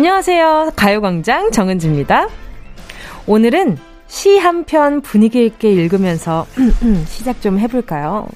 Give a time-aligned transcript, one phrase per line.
[0.00, 0.72] 안녕하세요.
[0.76, 2.28] 가요광장 정은지입니다.
[3.26, 3.78] 오늘은
[4.08, 6.46] 시 한 편 분위기 있게 읽으면서
[7.08, 8.28] 시작 좀 해볼까요?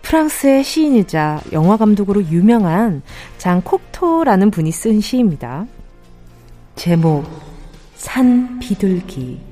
[0.00, 3.02] 프랑스의 시인이자 영화 감독으로 유명한
[3.36, 5.66] 장 콕토라는 분이 쓴 시입니다.
[6.74, 7.26] 제목,
[7.94, 9.42] 산 비둘기.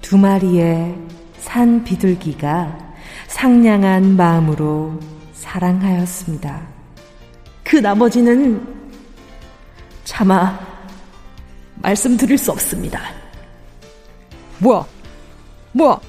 [0.00, 0.94] 두 마리의
[1.40, 2.78] 산 비둘기가
[3.26, 4.98] 상냥한 마음으로
[5.34, 6.62] 사랑하였습니다.
[7.64, 8.75] 그 나머지는
[10.06, 10.58] 차마
[11.82, 13.00] 말씀드릴 수 없습니다.
[14.58, 14.86] 뭐야?
[15.72, 16.00] 뭐야?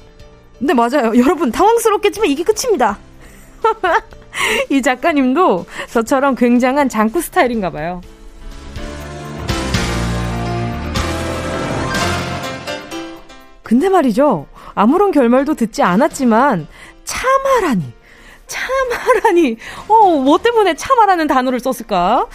[0.60, 1.12] 네, 맞아요.
[1.18, 2.98] 여러분, 당황스럽겠지만 이게 끝입니다.
[4.70, 8.00] 이 작가님도 저처럼 굉장한 장구 스타일인가 봐요.
[13.62, 14.46] 근데 말이죠.
[14.74, 16.66] 아무런 결말도 듣지 않았지만
[17.04, 17.92] 참아라니.
[18.46, 19.56] 참아라니.
[19.88, 22.26] 어, 뭐 때문에 참아라는 단어를 썼을까?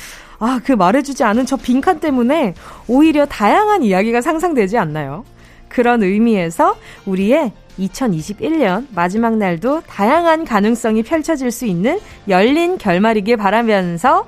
[0.44, 2.54] 아, 그 말해주지 않은 저 빈칸 때문에
[2.90, 5.24] 오히려 다양한 이야기가 상상되지 않나요?
[5.70, 14.28] 그런 의미에서 우리의 2021년 마지막 날도 다양한 가능성이 펼쳐질 수 있는 열린 결말이길 바라면서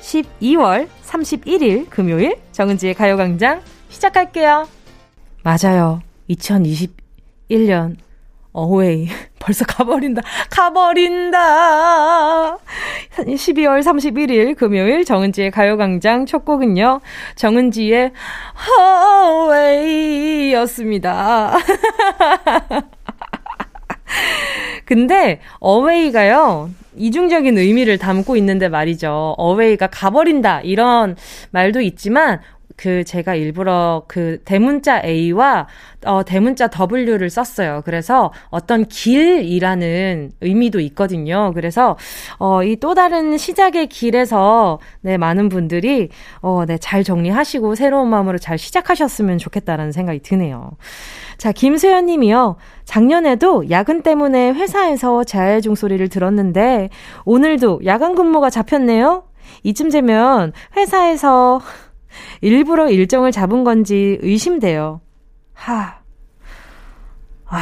[0.00, 4.66] 12월 31일 금요일 정은지의 가요광장 시작할게요.
[5.44, 6.02] 맞아요.
[6.28, 7.98] 2021년
[8.50, 9.06] 어웨이.
[9.42, 10.22] 벌써 가버린다.
[10.50, 11.38] 가버린다.
[13.16, 17.00] 12월 31일 금요일 정은지의 가요광장 첫 곡은요.
[17.34, 18.12] 정은지의
[19.40, 21.54] 어웨이 였습니다.
[24.84, 26.70] 근데 어웨이가요.
[26.94, 29.34] 이중적인 의미를 담고 있는데 말이죠.
[29.38, 31.16] 어웨이가 가버린다 이런
[31.50, 32.40] 말도 있지만
[32.82, 35.68] 그 제가 일부러 그 대문자 A와
[36.04, 37.82] 어 대문자 W를 썼어요.
[37.84, 41.52] 그래서 어떤 길이라는 의미도 있거든요.
[41.54, 41.96] 그래서
[42.40, 46.08] 어 이 또 다른 시작의 길에서 네 많은 분들이
[46.40, 50.72] 어 네 잘 정리하시고 새로운 마음으로 잘 시작하셨으면 좋겠다라는 생각이 드네요.
[51.38, 52.56] 자, 김수현 님이요.
[52.84, 56.88] 작년에도 야근 때문에 회사에서 재해중 소리를 들었는데
[57.24, 59.24] 오늘도 야간 근무가 잡혔네요.
[59.62, 61.60] 이쯤 되면 회사에서
[62.40, 65.00] 일부러 일정을 잡은 건지 의심돼요.
[65.54, 65.96] 하.
[67.46, 67.58] 아.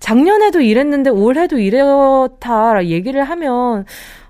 [0.00, 3.86] 작년에도 이랬는데 올해도 이렇다 얘기를 하면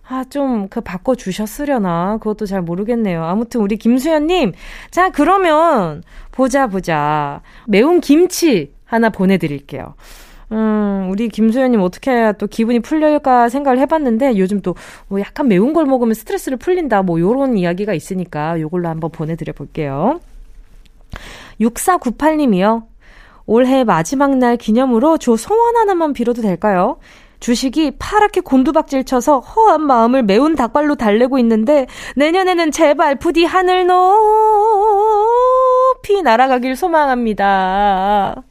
[0.06, 2.18] 아, 좀, 그, 바꿔주셨으려나?
[2.18, 3.24] 그것도 잘 모르겠네요.
[3.24, 4.52] 아무튼, 우리 김수현님.
[4.90, 7.40] 자, 그러면, 보자, 보자.
[7.66, 9.94] 매운 김치 하나 보내드릴게요.
[10.54, 14.74] 음, 우리 김소연님 어떻게 해야 또 기분이 풀릴까 생각을 해봤는데 요즘 또
[15.08, 20.20] 뭐 약간 매운 걸 먹으면 스트레스를 풀린다 뭐 요런 이야기가 있으니까 요걸로 한번 보내드려 볼게요.
[21.60, 22.84] 6498님이요.
[23.46, 26.98] 올해 마지막 날 기념으로 조 소원 하나만 빌어도 될까요?
[27.40, 31.86] 주식이 파랗게 곤두박질 쳐서 허한 마음을 매운 닭발로 달래고 있는데
[32.16, 33.98] 내년에는 제발 부디 하늘 높이
[36.22, 38.42] 날아가길 소망합니다.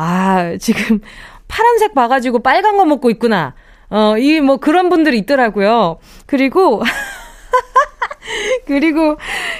[0.00, 1.00] 아, 지금
[1.48, 3.54] 파란색 봐가지고 빨간 거 먹고 있구나.
[3.90, 5.98] 어, 이 뭐 그런 분들이 있더라고요.
[6.26, 6.82] 그리고,
[8.66, 9.16] 그리고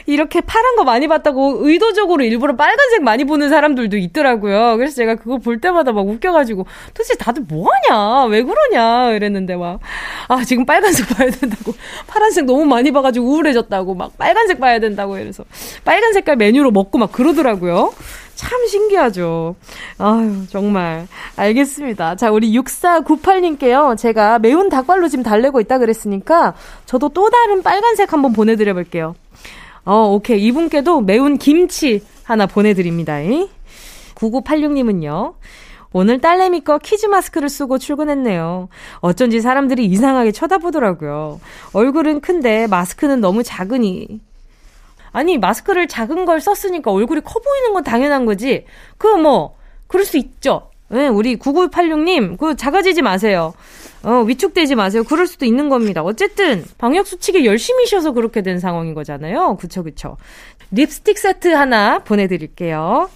[0.07, 4.77] 이렇게 파란 거 많이 봤다고 의도적으로 일부러 빨간색 많이 보는 사람들도 있더라고요.
[4.77, 8.25] 그래서 제가 그거 볼 때마다 막 웃겨가지고 도대체 다들 뭐 하냐?
[8.27, 9.13] 왜 그러냐?
[9.13, 9.81] 이랬는데 막,
[10.29, 11.73] 아, 지금 빨간색 봐야 된다고.
[12.07, 13.95] 파란색 너무 많이 봐가지고 우울해졌다고.
[13.95, 15.19] 막 빨간색 봐야 된다고.
[15.19, 15.45] 이래서
[15.85, 17.93] 빨간 색깔 메뉴로 먹고 막 그러더라고요.
[18.39, 19.57] 참 신기하죠.
[19.99, 21.09] 아유, 정말.
[21.35, 22.15] 알겠습니다.
[22.15, 23.99] 자, 우리 6498님께요.
[23.99, 26.55] 제가 매운 닭발로 지금 달래고 있다 그랬으니까
[26.87, 29.17] 저도 또 다른 빨간색 한번 보내드려 볼게요.
[29.85, 30.41] 어, 오케이.
[30.45, 33.15] 이분께도 매운 김치 하나 보내드립니다.
[34.15, 35.35] 9986님은요.
[35.93, 38.69] 오늘 딸내미 거 키즈 마스크를 쓰고 출근했네요.
[39.01, 41.41] 어쩐지 사람들이 이상하게 쳐다보더라고요.
[41.73, 44.21] 얼굴은 큰데 마스크는 너무 작으니
[45.13, 48.65] 아니, 마스크를 작은 걸 썼으니까 얼굴이 커 보이는 건 당연한 거지.
[48.97, 49.57] 그 뭐,
[49.87, 50.71] 그럴 수 있죠.
[50.89, 53.53] 네, 우리 9986님, 그 작아지지 마세요.
[54.03, 55.05] 어, 위축되지 마세요.
[55.05, 56.03] 그럴 수도 있는 겁니다.
[56.03, 59.57] 어쨌든, 방역 수칙에 열심히 쉬어서 그렇게 된 상황인 거잖아요.
[59.57, 60.17] 그쵸, 그쵸.
[60.71, 63.11] 립스틱 세트 하나 보내드릴게요.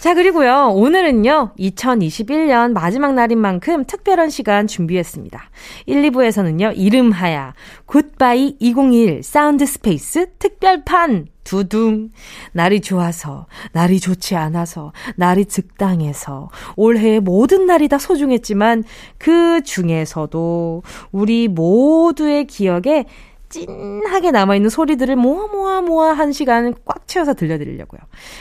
[0.00, 0.70] 자, 그리고요.
[0.72, 1.52] 오늘은요.
[1.58, 5.50] 2021년 마지막 날인 만큼 특별한 시간 준비했습니다.
[5.84, 6.72] 1, 2부에서는요.
[6.74, 7.52] 이름하야
[7.84, 12.10] Goodbye 2021 Sound Space 특별판 두둥.
[12.52, 18.84] 날이 좋아서, 날이 좋지 않아서, 날이 적당해서, 올해의 모든 날이 다 소중했지만,
[19.18, 20.82] 그 중에서도
[21.12, 23.04] 우리 모두의 기억에
[23.50, 28.00] 찐하게 남아있는 소리들을 모아 모아 모아 한 시간 꽉 채워서 들려드리려고요.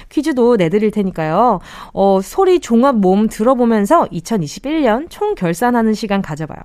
[0.09, 1.59] 퀴즈도 내드릴 테니까요.
[1.94, 6.59] 어, 소리 종합 모음 들어보면서 2021년 총 결산하는 시간 가져봐요.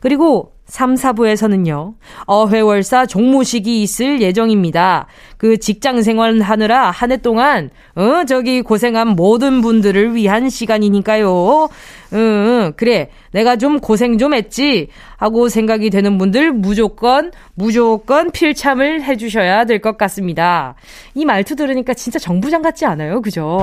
[0.00, 1.94] 그리고 3, 4부에서는요,
[2.26, 5.06] 어회월사 종무식이 있을 예정입니다.
[5.36, 11.68] 그 직장 생활 하느라 한 해 동안, 어, 저기 고생한 모든 분들을 위한 시간이니까요.
[12.14, 13.10] 응, 그래.
[13.32, 14.88] 내가 좀 고생 좀 했지.
[15.16, 20.74] 하고 생각이 되는 분들 무조건, 무조건 필참을 해주셔야 될 것 같습니다.
[21.14, 23.20] 이 말투 들으니까 진짜 정부장 같지 않아요?
[23.20, 23.58] 그죠?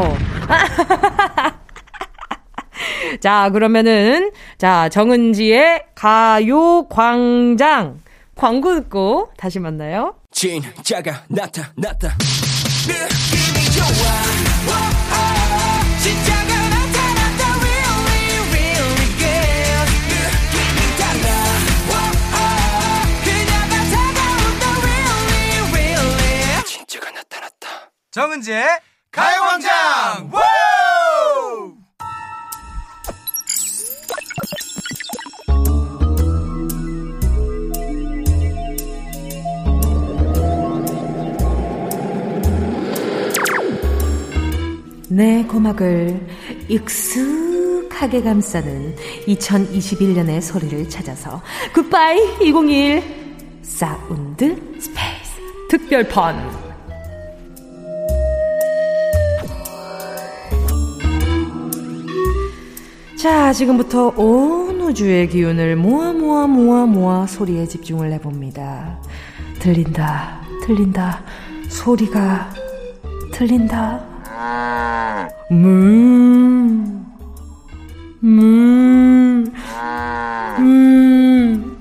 [3.19, 7.99] 자, 그러면은, 자, 정은지의 가요 광장.
[8.35, 10.15] 광고 듣고 다시 만나요.
[10.31, 12.15] 진짜가 나타났다.
[12.87, 15.10] 느낌이 좋아.
[28.11, 28.67] 정은지의
[29.09, 30.29] 가요광장!
[45.07, 46.27] 내 고막을
[46.67, 48.95] 익숙하게 감싸는
[49.27, 51.41] 2021년의 소리를 찾아서
[51.73, 53.03] 굿바이 2021
[53.61, 55.31] 사운드 스페이스
[55.69, 56.70] 특별판
[63.21, 68.97] 자, 지금부터 온 우주의 기운을 모아 모아 모아 모아 소리에 집중을 해봅니다.
[69.59, 71.21] 들린다, 들린다,
[71.69, 72.49] 소리가
[73.31, 74.01] 들린다.
[75.51, 77.05] 음,
[78.23, 79.53] 음,
[80.57, 81.77] 음.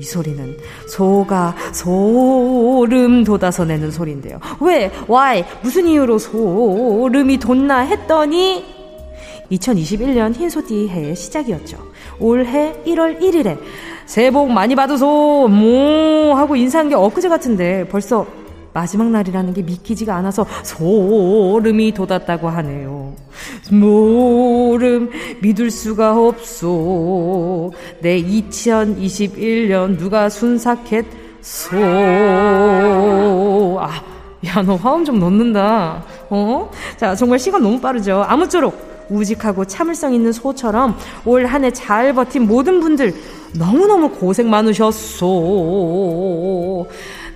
[0.00, 0.56] 이 소리는
[0.88, 4.40] 소가 소름 돋아서 내는 소리인데요.
[4.60, 4.90] 왜?
[5.08, 5.44] Why?
[5.62, 8.73] 무슨 이유로 소름이 돋나 했더니
[9.50, 11.78] 2021년 흰소띠 해의 시작이었죠.
[12.18, 13.58] 올해 1월 1일에
[14.06, 18.26] 새해 복 많이 받으소 뭐 하고 인사한 게 엊그제 같은데 벌써
[18.72, 23.14] 마지막 날이라는 게 믿기지가 않아서 소름이 돋았다고 하네요.
[23.70, 25.10] 모름
[25.40, 27.72] 믿을 수가 없소.
[28.00, 31.06] 내 2021년 누가 순삭했소.
[33.80, 34.02] 아,
[34.46, 36.02] 야, 너 화음 좀 넣는다.
[36.30, 36.70] 어?
[36.96, 38.24] 자, 정말 시간 너무 빠르죠.
[38.26, 43.14] 아무쪼록 우직하고 참을성 있는 소처럼 올 한 해 잘 버틴 모든 분들
[43.58, 45.24] 너무너무 고생 많으셨소.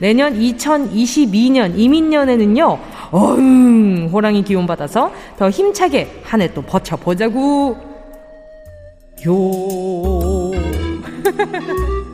[0.01, 2.79] 내년 2022년 이민년에는요,
[3.11, 7.77] 어흥, 호랑이 기운 받아서 더 힘차게 한 해 또 버텨보자구.
[9.27, 9.33] 요.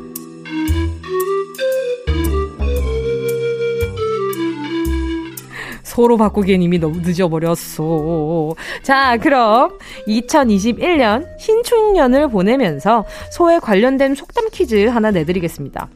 [5.94, 8.55] 소로 바꾸기엔 이미 너무 늦어버렸어.
[8.82, 15.88] 자, 그럼 2021년 신축년을 보내면서 소에 관련된 속담 퀴즈 하나 내드리겠습니다.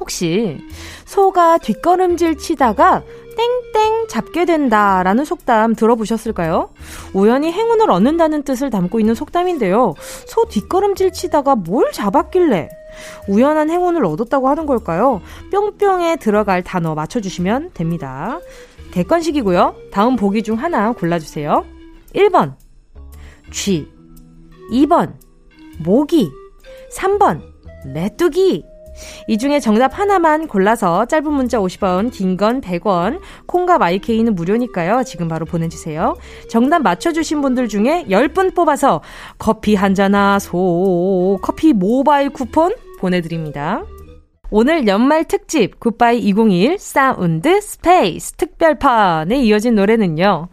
[0.00, 0.58] 혹시
[1.04, 3.02] 소가 뒷걸음질 치다가
[3.72, 6.70] 땡땡 잡게 된다라는 속담 들어보셨을까요?
[7.12, 9.94] 우연히 행운을 얻는다는 뜻을 담고 있는 속담인데요.
[10.26, 12.70] 소 뒷걸음질 치다가 뭘 잡았길래
[13.28, 15.20] 우연한 행운을 얻었다고 하는 걸까요?
[15.52, 18.40] 뿅뿅에 들어갈 단어 맞춰주시면 됩니다.
[18.92, 19.74] 객관식이고요.
[19.92, 21.64] 다음 보기 중 하나 골라주세요.
[22.14, 22.54] 1번
[23.50, 23.88] 쥐
[24.72, 25.14] 2번
[25.78, 26.30] 모기
[26.92, 27.40] 3번
[27.92, 28.64] 메뚜기
[29.28, 35.04] 이 중에 정답 하나만 골라서 짧은 문자 50원, 긴 건 100원, 콩과 마이케이는 무료니까요.
[35.04, 36.16] 지금 바로 보내주세요.
[36.48, 39.00] 정답 맞춰주신 분들 중에 10분 뽑아서
[39.38, 43.84] 커피 한잔 하소, 커피 모바일 쿠폰 보내드립니다.
[44.50, 50.48] 오늘 연말 특집 굿바이 2021 사운드 스페이스 특별판에 이어진 노래는요.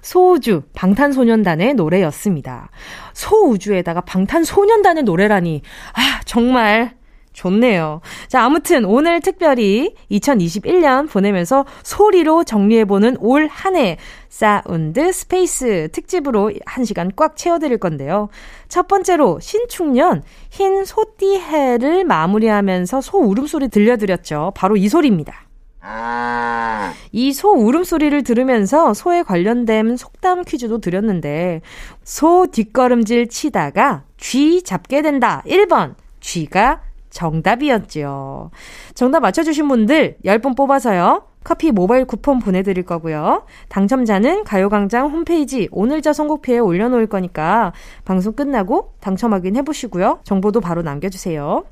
[0.00, 2.70] 소우주 방탄소년단의 노래였습니다.
[3.12, 5.60] 소우주에다가 방탄소년단의 노래라니
[5.92, 6.94] 아 정말
[7.34, 8.00] 좋네요.
[8.28, 13.98] 자, 아무튼 오늘 특별히 2021년 보내면서 소리로 정리해보는 올 한 해
[14.28, 18.28] 사운드 스페이스 특집으로 한 시간 꽉 채워드릴 건데요.
[18.68, 24.52] 첫 번째로 신축년 흰 소띠해를 마무리하면서 소 울음소리 들려드렸죠.
[24.54, 25.34] 바로 이 소리입니다.
[27.12, 31.60] 이소 울음소리를 들으면서 소에 관련된 속담 퀴즈도 드렸는데
[32.02, 35.42] 소 뒷걸음질 치다가 쥐 잡게 된다.
[35.46, 36.80] 1번 쥐가
[37.14, 38.50] 정답이었죠.
[38.94, 41.22] 정답 맞춰주신 분들 10분 뽑아서요.
[41.44, 43.44] 커피 모바일 쿠폰 보내드릴 거고요.
[43.68, 47.72] 당첨자는 가요광장 홈페이지 오늘자 선곡표에 올려놓을 거니까
[48.04, 50.20] 방송 끝나고 당첨 확인해보시고요.
[50.24, 51.64] 정보도 바로 남겨주세요.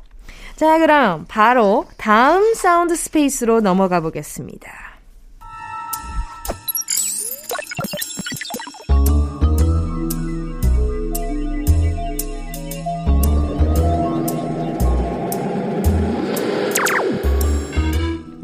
[0.56, 4.91] 자, 그럼 바로 다음 사운드 스페이스로 넘어가 보겠습니다.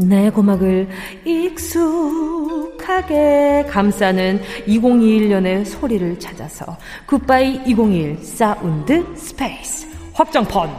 [0.01, 0.89] 내 고막을
[1.25, 2.87] 익숙하게
[3.69, 6.77] 감싸는 2021년의 소리를 찾아서
[7.07, 10.71] 굿바이 2021 사운드 스페이스 특별판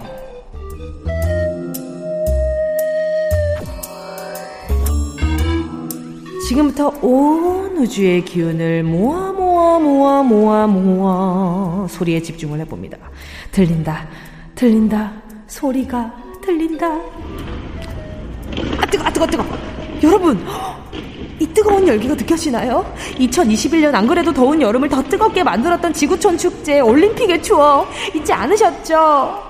[6.47, 12.97] 지금부터 온 우주의 기운을 모아 모아 모아 모아 모아 소리에 집중을 해봅니다.
[13.51, 14.07] 들린다,
[14.55, 15.11] 들린다,
[15.45, 16.99] 소리가 들린다.
[19.19, 19.45] 아 뜨거, 아 뜨거.
[20.03, 20.45] 여러분,
[21.39, 22.85] 이 뜨거운 열기가 느껴지나요?
[23.17, 29.43] 2021년 안 그래도 더운 여름을 더 뜨겁게 만들었던 지구촌 축제 올림픽의 추억 잊지 않으셨죠?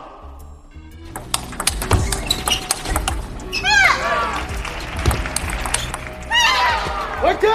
[7.22, 7.50] 화이팅!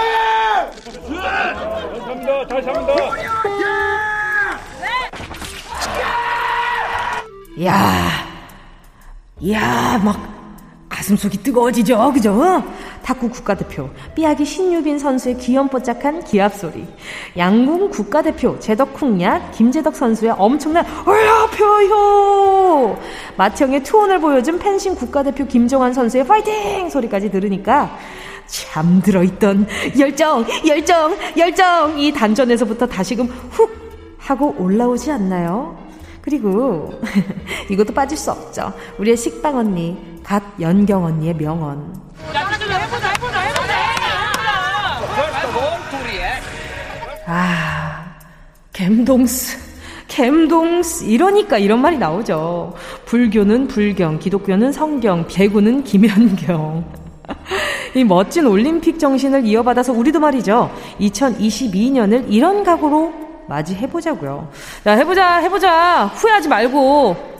[2.05, 2.47] 감사합니다.
[2.47, 2.95] 다시 합니다.
[7.63, 8.27] 야,
[9.49, 10.34] 야, 막
[10.95, 12.63] 가슴속이 뜨거워지죠, 그죠?
[13.03, 16.87] 탁구 국가대표 삐아기 신유빈 선수의 귀염뽀짝한 기합 소리,
[17.35, 22.97] 양궁 국가대표 제덕쿵야 김재덕 선수의 엄청난 얼야 표효,
[23.35, 26.89] 마청의 투혼을 보여준 펜싱 국가대표 김정환 선수의 파이팅!
[26.89, 27.97] 소리까지 들으니까
[28.47, 29.67] 잠들어 있던
[29.99, 31.99] 열정, 열정, 열정!
[31.99, 35.84] 이 단전에서부터 다시금 훅 하고 올라오지 않나요?
[36.25, 36.91] 그리고
[37.69, 38.73] 이것도 빠질 수 없죠.
[38.97, 41.93] 우리의 식빵 언니, 갓 연경 언니의 명언.
[47.27, 48.17] 아,
[48.73, 49.57] 갬동스.
[50.07, 52.73] 갬동스 이러니까 이런 말이 나오죠.
[53.05, 56.85] 불교는 불경, 기독교는 성경, 배구는 김연경.
[57.95, 60.71] 이 멋진 올림픽 정신을 이어받아서 우리도 말이죠.
[60.99, 64.49] 2022년을 이런 각오로 맞이해보자고요.
[64.83, 66.05] 자, 해보자, 해보자.
[66.05, 67.35] 후회하지 말고.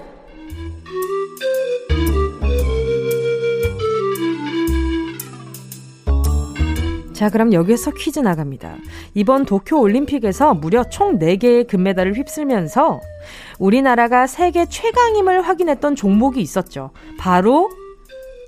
[7.15, 8.75] 자, 그럼 여기에서 퀴즈 나갑니다.
[9.13, 12.99] 이번 도쿄 올림픽에서 무려 총 4개의 금메달을 휩쓸면서
[13.57, 16.91] 우리나라가 세계 최강임을 확인했던 종목이 있었죠.
[17.17, 17.69] 바로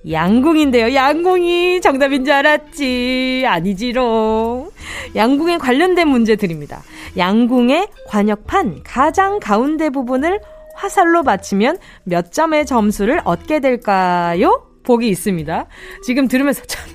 [0.09, 0.93] 양궁인데요.
[0.93, 3.43] 양궁이 정답인 줄 알았지.
[3.47, 4.71] 아니지롱.
[5.15, 6.83] 양궁에 관련된 문제 드립니다.
[7.17, 10.39] 양궁의 관역판 가장 가운데 부분을
[10.75, 14.63] 화살로 맞추면 몇 점의 점수를 얻게 될까요?
[14.83, 15.65] 보기 있습니다.
[16.03, 16.87] 지금 들으면서 참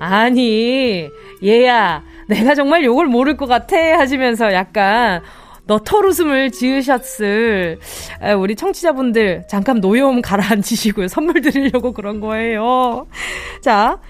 [0.00, 1.10] 아니
[1.44, 5.20] 얘야 내가 정말 요걸 모를 것 같아 하시면서 약간
[5.70, 7.78] 너털 웃음을 지으셨을
[8.38, 11.06] 우리 청취자분들 잠깐 노여움 가라앉히시고요.
[11.06, 13.06] 선물 드리려고 그런 거예요.
[13.60, 14.00] 자,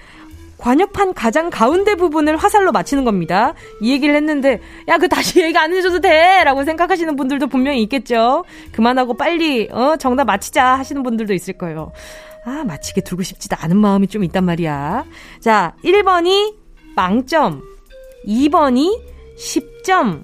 [0.57, 3.53] 관역판 가장 가운데 부분을 화살로 맞히는 겁니다.
[3.79, 6.43] 이 얘기를 했는데, 야, 그 다시 얘기 안 해줘도 돼!
[6.43, 8.43] 라고 생각하시는 분들도 분명히 있겠죠.
[8.71, 11.91] 그만하고 빨리, 어, 정답 맞히자 하시는 분들도 있을 거예요.
[12.43, 15.05] 아, 맞히게 두고 싶지도 않은 마음이 좀 있단 말이야.
[15.39, 16.55] 자, 1번이
[16.95, 17.61] 빵점,
[18.27, 18.99] 2번이
[19.37, 20.23] 10점,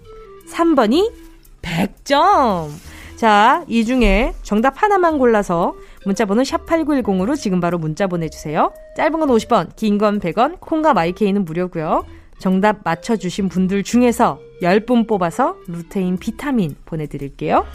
[0.52, 1.27] 3번이
[1.62, 2.70] 100점!
[3.16, 8.72] 자, 이 중에 정답 하나만 골라서 문자번호 샵8910으로 지금 바로 문자 보내주세요.
[8.96, 12.06] 짧은 건 50원, 긴 건 100원, 콩과 마이케이는 무료고요.
[12.40, 17.66] 정답 맞춰주신 분들 중에서 10분 뽑아서 루테인 비타민 보내드릴게요.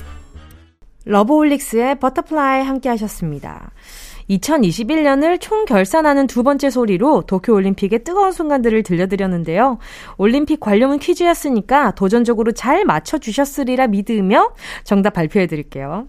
[1.05, 3.73] 러브홀릭스의 버터플라이 함께 하셨습니다.
[4.31, 9.79] 2021년을 총결산하는 두 번째 소리로 도쿄올림픽의 뜨거운 순간들을 들려드렸는데요.
[10.17, 14.53] 올림픽 관련문 퀴즈였으니까 도전적으로 잘 맞춰주셨으리라 믿으며
[14.85, 16.07] 정답 발표해드릴게요.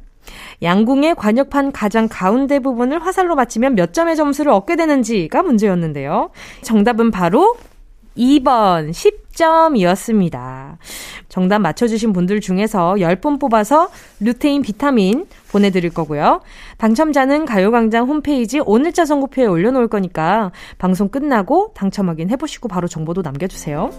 [0.62, 6.32] 양궁의 관역판 가장 가운데 부분을 화살로 맞히면 몇 점의 점수를 얻게 되는지가 문제였는데요.
[6.62, 7.56] 정답은 바로
[8.18, 10.78] 2번 10점이었습니다.
[11.34, 16.42] 정답 맞춰주신 분들 중에서 10분 뽑아서 루테인 비타민 보내드릴 거고요.
[16.78, 23.90] 당첨자는 가요광장 홈페이지 오늘자 선고표에 올려놓을 거니까 방송 끝나고 당첨 확인해보시고 바로 정보도 남겨주세요.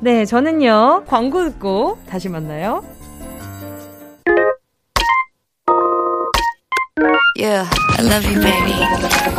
[0.00, 2.82] 네, 저는요, 광고 듣고 다시 만나요.
[7.37, 7.67] Yeah,
[7.97, 8.73] I love you, baby.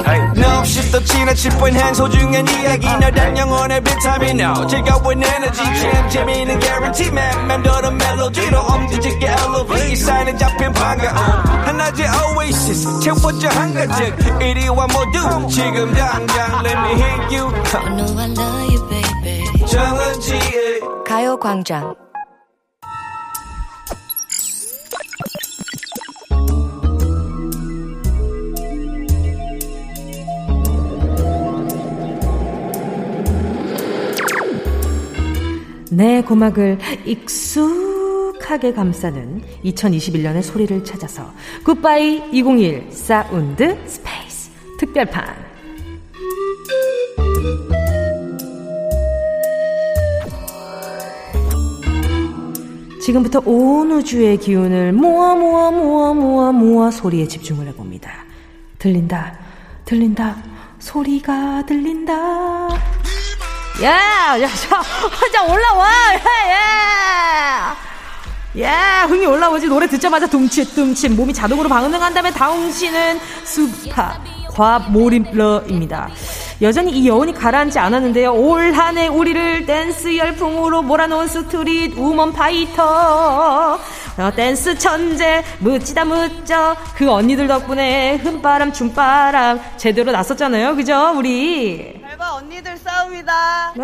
[0.05, 0.21] Hey.
[0.37, 4.67] No, she's the china chip when hands hold you and 이야기 너란 영혼의 비타민 No,
[4.67, 13.01] 즐거운 에너지 참 재미있는 guarantee man 맴도는 멜로디로 엄지짓게 elevate 사인에 잡힌 반가움 하나의 oasis
[13.01, 18.89] 채워져 한가득 이리와 모두 지금 당장 let me hit you I know I love you,
[18.89, 19.67] baby.
[19.67, 21.95] 정은지의 가요광장
[35.92, 41.32] 내 고막을 익숙하게 감싸는 2021년의 소리를 찾아서
[41.64, 45.50] 굿바이 2021 사운드 스페이스 특별판
[53.02, 58.12] 지금부터 온 우주의 기운을 모아 모아 모아 모아 모아 소리에 집중을 해봅니다.
[58.78, 59.40] 들린다,
[59.86, 60.38] 들린다,
[60.78, 62.99] 소리가 들린다.
[63.84, 64.82] 야, 야, 자,
[65.32, 66.20] 자 올라와, 야,
[66.52, 67.78] 야.
[68.62, 69.68] 야, 흥이 올라오지.
[69.68, 74.20] 노래 듣자마자 둠칫둠칫 몸이 자동으로 반응한 다음에 당신은 스우파
[74.54, 76.10] 과몰입러입니다.
[76.62, 78.34] 여전히 이 여운이 가라앉지 않았는데요.
[78.34, 83.80] 올 한 해 우리를 댄스 열풍으로 몰아놓은 스트릿 우먼 파이터
[84.18, 90.76] 어, 댄스 천재 멋지다 멋져 그 언니들 덕분에 흥바람 춤바람 제대로 났었잖아요.
[90.76, 91.14] 그죠?
[91.16, 91.99] 우리
[92.40, 93.74] 언니들 싸움이다.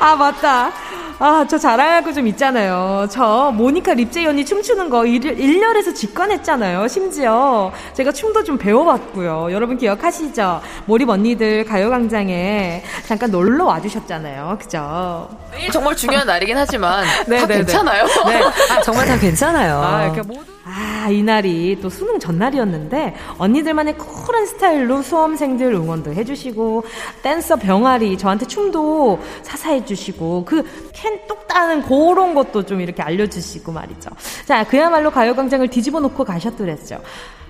[0.00, 0.72] 아 맞다.
[1.18, 3.06] 아, 저 자랑할 거좀 있잖아요.
[3.10, 6.86] 저 모니카 립제이 언니 춤추는 거 1, 열에서 직관했잖아요.
[6.88, 9.48] 심지어 제가 춤도 좀 배워봤고요.
[9.52, 10.60] 여러분 기억하시죠?
[10.84, 14.58] 몰입 언니들 가요광장에 잠깐 놀러 와주셨잖아요.
[14.60, 15.30] 그죠?
[15.72, 17.58] 정말 중요한 날이긴 하지만 네, 다 네, 네.
[17.60, 18.04] 괜찮아요?
[18.26, 18.42] 네.
[18.72, 19.80] 아, 정말 다 괜찮아요.
[19.80, 26.82] 아, 이렇게 모두 아, 이날이 또 수능 전날이었는데 언니들만의 쿨한 스타일로 수험생들 응원도 해주시고
[27.22, 34.10] 댄서 병아리 저한테 춤도 사사해주시고 그 캔 똑 따는 그런 것도 좀 이렇게 알려주시고 말이죠.
[34.44, 37.00] 자, 그야말로 가요광장을 뒤집어 놓고 가셨더랬죠.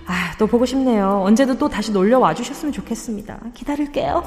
[0.06, 1.22] 아, 또 보고 싶네요.
[1.24, 3.38] 언제든 또 다시 놀려 와주셨으면 좋겠습니다.
[3.54, 4.22] 기다릴게요.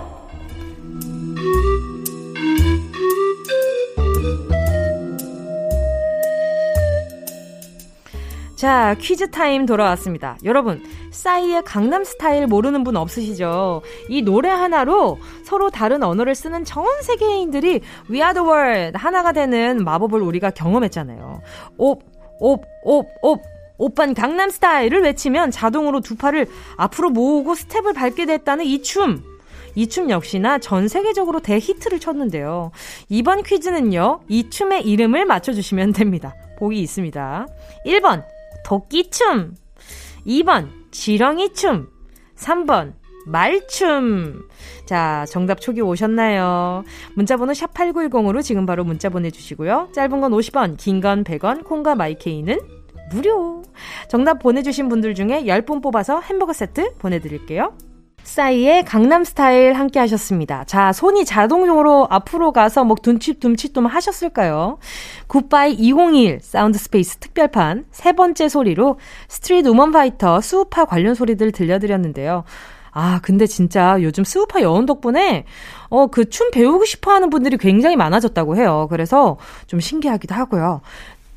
[8.59, 10.37] 자, 퀴즈 타임 돌아왔습니다.
[10.43, 13.81] 여러분, 싸이의 강남 스타일 모르는 분 없으시죠?
[14.09, 17.79] 이 노래 하나로 서로 다른 언어를 쓰는 전 세계인들이
[18.11, 21.41] We are the world 하나가 되는 마법을 우리가 경험했잖아요.
[21.77, 22.03] 옵,
[22.41, 23.41] 옵, 옵, 옵.
[23.77, 26.45] 오빤 강남 스타일을 외치면 자동으로 두 팔을
[26.75, 29.23] 앞으로 모으고 스텝을 밟게 됐다는 이 춤.
[29.75, 32.71] 이 춤 역시나 전 세계적으로 대히트를 쳤는데요.
[33.07, 36.35] 이번 퀴즈는요, 이 춤의 이름을 맞춰주시면 됩니다.
[36.57, 37.47] 보기 있습니다.
[37.85, 38.25] 1번,
[38.69, 39.55] 도끼춤.
[40.27, 41.87] 2번, 지렁이춤.
[42.35, 42.93] 3번,
[43.25, 44.47] 말춤.
[44.85, 46.83] 자, 정답 초기 오셨나요?
[47.15, 49.89] 문자번호 샵8910으로 지금 바로 문자 보내주시고요.
[49.93, 52.59] 짧은 건 50원, 긴 건 100원, 콩과 마이케이는
[53.11, 53.63] 무료.
[54.07, 57.73] 정답 보내주신 분들 중에 10분 뽑아서 햄버거 세트 보내드릴게요.
[58.23, 60.63] 싸이의 강남 스타일 함께 하셨습니다.
[60.65, 64.77] 자, 손이 자동적으로 앞으로 가서 뭐 둠칫둠칫 좀 하셨을까요?
[65.27, 72.43] 굿바이 2021 사운드 스페이스 특별판 세 번째 소리로 스트리트 우먼 파이터 스우파 관련 소리들 들려드렸는데요.
[72.91, 75.45] 아, 근데 진짜 요즘 스우파 여운 덕분에,
[75.89, 78.87] 어, 그 춤 배우고 싶어 하는 분들이 굉장히 많아졌다고 해요.
[78.89, 80.81] 그래서 좀 신기하기도 하고요.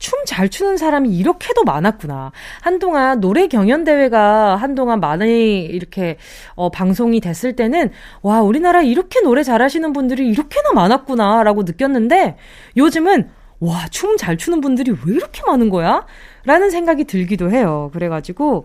[0.03, 2.33] 춤 잘 추는 사람이 이렇게도 많았구나.
[2.61, 6.17] 한동안 노래 경연 대회가 한동안 많이 이렇게
[6.55, 7.91] 어 방송이 됐을 때는
[8.23, 12.37] 와, 우리나라 이렇게 노래 잘하시는 분들이 이렇게나 많았구나라고 느꼈는데
[12.77, 16.05] 요즘은 와, 춤 잘 추는 분들이 왜 이렇게 많은 거야?
[16.45, 17.91] 라는 생각이 들기도 해요.
[17.93, 18.65] 그래가지고,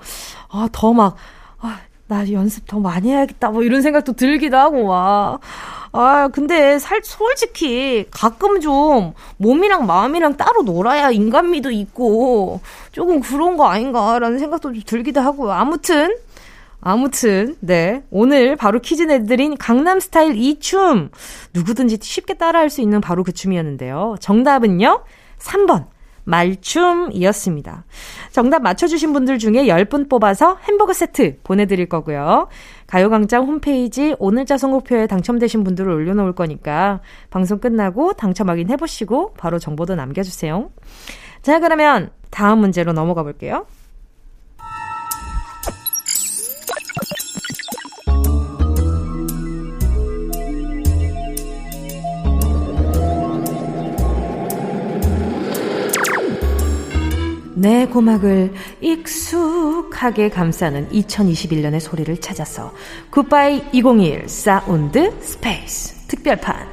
[0.50, 1.15] 아, 더 막,
[1.60, 3.52] 아, 나 연습 더 많이 해야겠다.
[3.52, 5.38] 뭐 이런 생각도 들기도 하고, 와.
[6.00, 13.66] 아, 근데 살, 솔직히 가끔 좀 몸이랑 마음이랑 따로 놀아야 인간미도 있고 조금 그런 거
[13.68, 15.52] 아닌가라는 생각도 좀 들기도 하고요.
[15.52, 16.16] 아무튼,
[16.82, 18.04] 아무튼, 네.
[18.12, 21.10] 오늘 바로 퀴즈 내드린 강남 스타일 이 춤.
[21.56, 24.18] 누구든지 쉽게 따라 할 수 있는 바로 그 춤이었는데요.
[24.20, 25.04] 정답은요?
[25.40, 25.86] 3번.
[26.28, 27.86] 말춤이었습니다.
[28.32, 32.50] 정답 맞춰주신 분들 중에 10분 뽑아서 햄버거 세트 보내드릴 거고요.
[32.86, 39.96] 가요광장 홈페이지 오늘자 선곡표에 당첨되신 분들을 올려놓을 거니까 방송 끝나고 당첨 확인 해보시고 바로 정보도
[39.96, 40.70] 남겨주세요.
[41.42, 43.66] 자, 그러면 다음 문제로 넘어가 볼게요.
[57.58, 62.72] 내 고막을 익숙하게 감싸는 2021년의 소리를 찾아서
[63.10, 66.67] 굿바이 2021 사운드 스페이스 특별판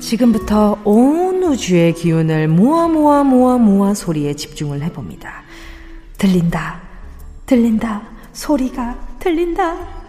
[0.00, 5.44] 지금부터 온 우주의 기운을 모아 모아 모아 모아 소리에 집중을 해봅니다.
[6.18, 6.82] 들린다,
[7.46, 10.03] 들린다, 소리가 들린다.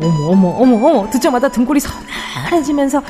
[0.00, 3.02] 어머 어머 어머 어머 듣자마자 등골이 서늘해지면서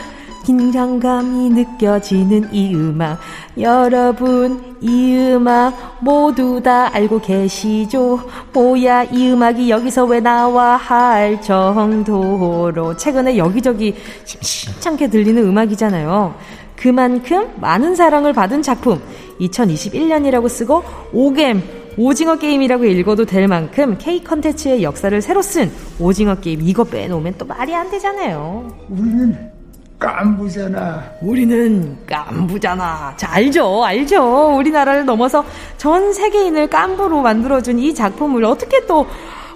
[0.45, 3.21] 긴장감이 느껴지는 이 음악
[3.59, 8.21] 여러분, 이 음악 모두 다 알고 계시죠?
[8.53, 12.97] 뭐야, 이 음악이 여기서 왜 나와 할 정도로.
[12.97, 16.35] 최근에 여기저기 심심찮게 들리는 음악이잖아요.
[16.77, 19.01] 그만큼 많은 사랑을 받은 작품.
[19.41, 21.63] 2021년이라고 쓰고, 오겜,
[22.01, 27.45] 오징어 게임이라고 읽어도 될 만큼 K 컨텐츠의 역사를 새로 쓴 오징어 게임 이거 빼놓으면 또
[27.45, 28.75] 말이 안 되잖아요.
[28.89, 29.51] 우리는
[29.99, 31.05] 깐부잖아.
[31.21, 33.13] 우리는 깐부잖아.
[33.19, 34.57] 자, 알죠, 알죠.
[34.57, 35.45] 우리나라를 넘어서
[35.77, 39.07] 전 세계인을 깐부로 만들어준 이 작품을 어떻게 또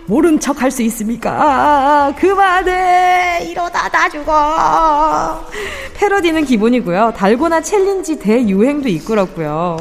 [0.07, 2.13] 모른 척 할 수 있습니까?
[2.19, 3.47] 그만해!
[3.49, 5.47] 이러다 다 죽어!
[5.95, 7.15] 패러디는 기본이고요.
[7.17, 9.79] 달고나 챌린지 대유행도 이끌었고요.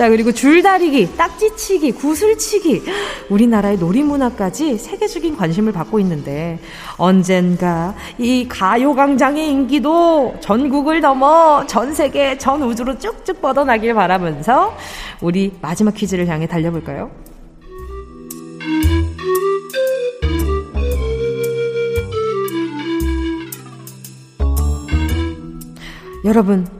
[0.00, 2.84] 자, 그리고 줄다리기, 딱지치기, 구슬치기.
[3.28, 6.58] 우리나라의 놀이문화까지 세계적인 관심을 받고 있는데,
[6.96, 14.74] 언젠가 이 가요광장의 인기도 전국을 넘어 전 세계, 전 우주로 쭉쭉 뻗어나길 바라면서,
[15.20, 17.10] 우리 마지막 퀴즈를 향해 달려볼까요?
[26.24, 26.79] 여러분,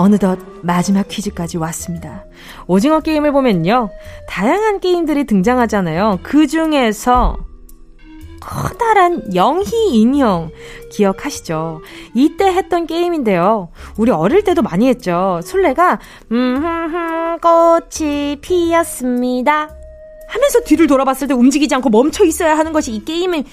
[0.00, 2.24] 어느덧 마지막 퀴즈까지 왔습니다.
[2.66, 3.90] 오징어 게임을 보면요.
[4.26, 6.20] 다양한 게임들이 등장하잖아요.
[6.22, 7.36] 그 중에서
[8.40, 10.50] 커다란 영희 인형
[10.90, 11.82] 기억하시죠?
[12.14, 13.70] 이때 했던 게임인데요.
[13.98, 15.40] 우리 어릴 때도 많이 했죠.
[15.44, 16.00] 술래가
[16.32, 16.62] 음
[17.42, 19.76] 꽃이 피었습니다.
[20.28, 23.44] 하면서 뒤를 돌아봤을 때 움직이지 않고 멈춰 있어야 하는 것이 이 게임의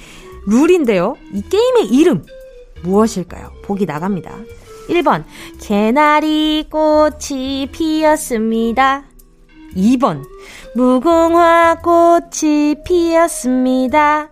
[0.48, 1.18] 룰인데요.
[1.34, 2.24] 이 게임의 이름
[2.84, 3.52] 무엇일까요?
[3.64, 4.32] 보기 나갑니다.
[4.90, 5.24] 1번,
[5.60, 9.04] 개나리 꽃이 피었습니다.
[9.76, 10.24] 2번,
[10.76, 14.30] 무궁화 꽃이 피었습니다.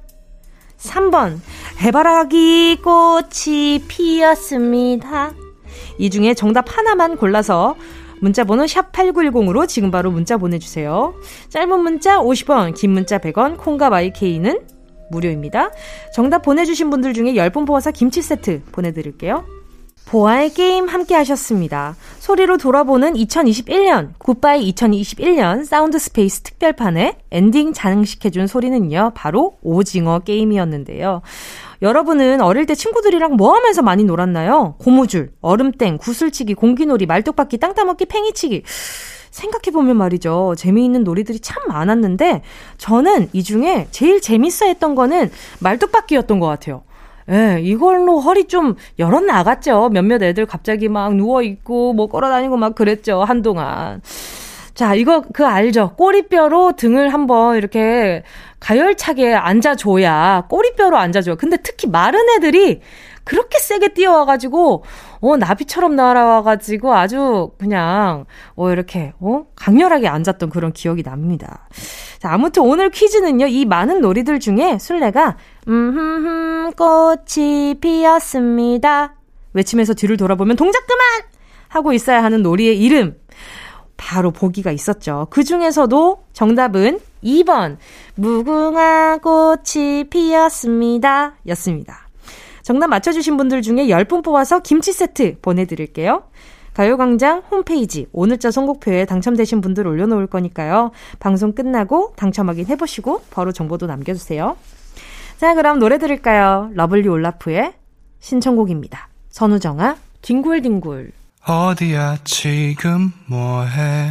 [0.78, 1.39] 3번,
[1.82, 5.34] 해바라기 꽃이 피었습니다.
[5.98, 7.76] 이 중에 정답 하나만 골라서
[8.22, 11.15] 문자 번호 샵 8910으로 지금 바로 문자 보내주세요.
[11.50, 14.62] 짧은 문자 50원, 긴 문자 100원, 콩과 마이케이는
[15.12, 15.72] 무료입니다.
[16.13, 19.46] 정답 보내주신 분들 중에 10분 뽑아서 김치 세트 보내드릴게요.
[20.06, 21.96] 보아의 게임 함께 하셨습니다.
[22.20, 31.22] 소리로 돌아보는 2021년, 굿바이 2021년 사운드 스페이스 특별판에 엔딩 장식해준 소리는요, 바로 오징어 게임이었는데요.
[31.82, 34.76] 여러분은 어릴 때 친구들이랑 뭐 하면서 많이 놀았나요?
[34.78, 38.63] 고무줄, 얼음땡, 구슬치기, 공기놀이, 말뚝박기, 땅 따먹기, 팽이치기.
[39.32, 40.56] 생각해보면 말이죠.
[40.58, 42.41] 재미있는 놀이들이 참 많았는데,
[42.78, 46.84] 저는 이 중에 제일 재밌어 했던 거는 말뚝박기였던 것 같아요.
[47.31, 49.89] 예, 이걸로 허리 좀 열어 나갔죠.
[49.89, 53.23] 몇몇 애들 갑자기 막 누워 있고, 뭐 걸어 다니고 막 그랬죠.
[53.23, 54.01] 한동안.
[54.75, 55.93] 자, 이거 그 알죠?
[55.95, 58.23] 꼬리뼈로 등을 한번 이렇게
[58.59, 61.38] 가열차게 앉아줘야, 꼬리뼈로 앉아줘요.
[61.38, 62.81] 근데 특히 마른 애들이
[63.25, 64.83] 그렇게 세게 뛰어와가지고,
[65.19, 71.67] 어, 나비처럼 날아와가지고 아주 그냥, 어, 이렇게, 어, 강렬하게 앉았던 그런 기억이 납니다.
[72.19, 75.35] 자, 아무튼 오늘 퀴즈는요, 이 많은 놀이들 중에 술래가,
[75.67, 79.15] 음흠흠, 꽃이 피었습니다.
[79.53, 81.05] 외치면서 뒤를 돌아보면 동작 그만!
[81.67, 83.17] 하고 있어야 하는 놀이의 이름.
[83.97, 85.27] 바로 보기가 있었죠.
[85.29, 87.77] 그 중에서도 정답은 2번,
[88.15, 91.35] 무궁화 꽃이 피었습니다.
[91.47, 92.05] 였습니다.
[92.65, 96.23] 정답 맞춰주신 분들 중에 10분 뽑아서 김치 세트 보내드릴게요.
[96.73, 100.89] 가요광장 홈페이지 오늘자 선곡표에 당첨되신 분들 올려놓을 거니까요.
[101.19, 104.58] 방송 끝나고 당첨 확인 해보시고 바로 정보도 남겨주세요.
[105.38, 106.71] 자, 그럼 노래 들을까요?
[106.73, 107.73] 러블리 올라프의
[108.19, 109.10] 신청곡입니다.
[109.30, 111.12] 선우정아, 뒹굴뒹굴.
[111.47, 114.10] 어디야 지금 뭐해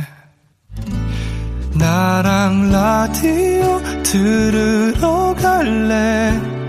[1.76, 6.63] 나랑 라디오 들으러 갈래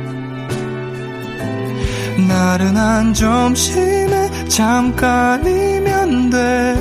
[2.17, 6.75] 나른한 점심에 잠깐이면 돼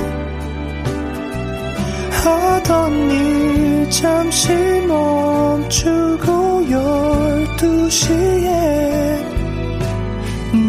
[2.23, 4.51] 하던 일 잠시
[4.87, 9.19] 멈추고 열두 시에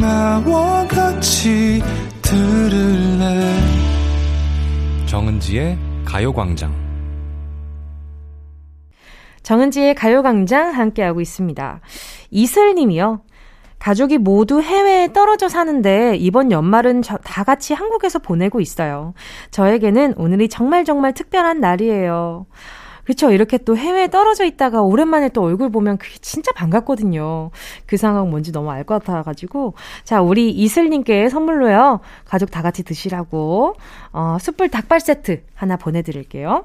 [0.01, 1.81] 나와 같이
[2.23, 3.57] 들을래
[5.07, 6.87] 정은지의 가요광장
[9.43, 11.81] 정은지의 가요광장 함께하고 있습니다.
[12.33, 13.21] 이슬님이요.
[13.79, 19.15] 가족이 모두 해외에 떨어져 사는데 이번 연말은 다 같이 한국에서 보내고 있어요.
[19.51, 22.47] 저에게는 오늘이 정말 정말 특별한 날이에요.
[23.05, 23.31] 그쵸.
[23.31, 27.51] 이렇게 또 해외에 떨어져 있다가 오랜만에 또 얼굴 보면 그게 진짜 반갑거든요.
[27.87, 29.75] 그 상황 뭔지 너무 알 것 같아가지고.
[30.03, 32.01] 자, 우리 이슬님께 선물로요.
[32.25, 33.75] 가족 다 같이 드시라고,
[34.13, 36.65] 어, 숯불 닭발 세트 하나 보내드릴게요.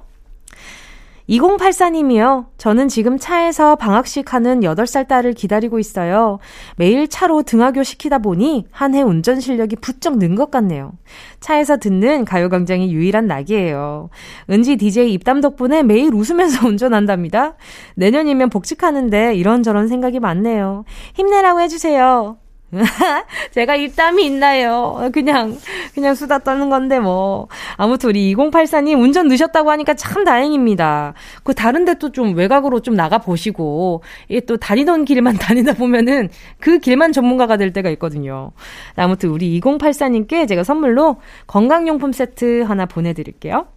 [1.32, 2.48] 2084님이요.
[2.58, 6.40] 저는 지금 차에서 방학식 하는 8살 딸을 기다리고 있어요.
[6.76, 10.92] 매일 차로 등하교 시키다 보니 한 해 운전 실력이 부쩍 는 것 같네요.
[11.40, 14.10] 차에서 듣는 가요광장이 유일한 낙이에요.
[14.50, 17.56] 은지 DJ 입담 덕분에 매일 웃으면서 운전한답니다.
[17.96, 20.84] 내년이면 복직하는데 이런저런 생각이 많네요.
[21.16, 22.41] 힘내라고 해주세요.
[23.52, 25.10] 제가 입담이 있나요?
[25.14, 25.58] 그냥,
[25.94, 27.48] 그냥 수다 떠는 건데 뭐.
[27.78, 31.14] 아무튼 우리 2084님 운전 늦었다고 하니까 참 다행입니다.
[31.44, 34.04] 그 다른데 또 좀 외곽으로 좀 나가 보시고,
[34.48, 36.30] 또 다니던 길만 다니다 보면은
[36.60, 38.52] 그 길만 전문가가 될 때가 있거든요.
[38.96, 43.68] 아무튼 우리 2084님께 제가 선물로 건강용품 세트 하나 보내드릴게요.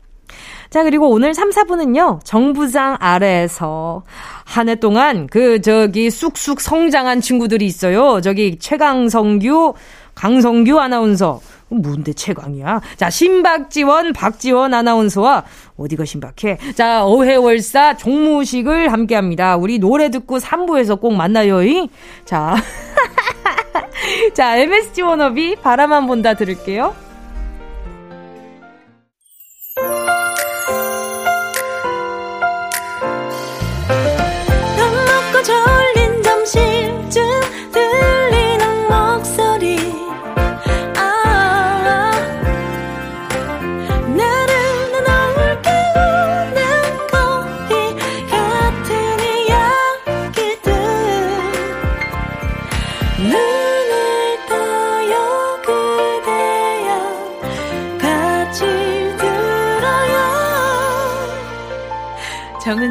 [0.70, 4.02] 자, 그리고 오늘 3, 4분은요, 정부장 아래에서
[4.44, 8.20] 한 해 동안 그, 저기, 쑥쑥 성장한 친구들이 있어요.
[8.20, 9.74] 저기, 최강성규,
[10.14, 11.40] 강성규 아나운서.
[11.70, 12.80] 뭔데 최강이야?
[12.96, 15.44] 자, 신박지원, 박지원 아나운서와
[15.76, 16.58] 어디가 신박해?
[16.76, 19.56] 자, 어회월사 종무식을 함께 합니다.
[19.56, 21.64] 우리 노래 듣고 3부에서 꼭 만나요.
[21.64, 21.88] 이?
[22.24, 22.54] 자.
[24.34, 26.94] 자, MSG 워너비 바라만 본다 들을게요.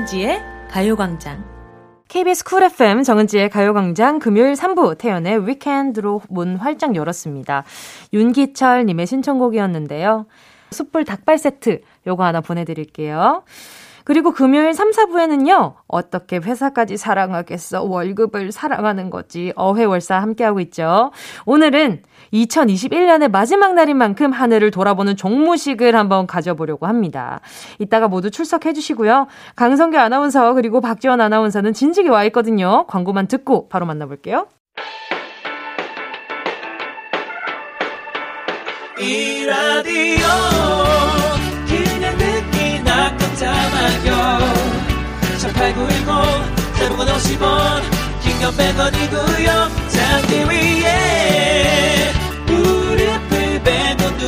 [0.04, 1.46] 정은지의 가요광장.
[2.10, 7.64] KBS 쿨 FM 정은지의 가요광장 금요일 3부 태연의 위켄드로 문 활짝 열었습니다.
[8.12, 10.26] 윤기철님의 신청곡이었는데요.
[10.72, 13.44] 숯불 닭발 세트 요거 하나 보내드릴게요.
[14.04, 17.84] 그리고 금요일 3, 4부에는요, 어떻게 회사까지 사랑하겠어?
[17.84, 19.54] 월급을 사랑하는 거지.
[19.56, 21.12] 어회월사 함께하고 있죠.
[21.46, 27.40] 오늘은 2021년의 마지막 날인 만큼 한 해를 돌아보는 종무식을 한번 가져보려고 합니다.
[27.80, 29.28] 이따가 모두 출석해 주시고요.
[29.56, 32.86] 강성규 아나운서 그리고 박지원 아나운서는 진직이 와 있거든요.
[32.88, 34.48] 광고만 듣고 바로 만나볼게요.
[39.00, 40.26] 이 라디오
[41.68, 44.40] 그냥 듣기나 깜짝마요
[45.42, 46.06] 18910
[46.80, 47.82] 대목원 50원
[48.22, 52.23] 긴건 100원이고요 잠기 위에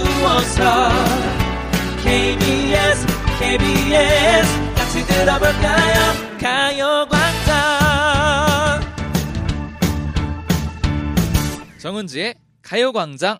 [0.03, 0.89] 누워서
[2.03, 3.07] KBS
[3.39, 5.95] KBS 같이 들어볼까요?
[6.41, 7.55] 가요광장.
[11.77, 13.37] 정은지의 가요광장.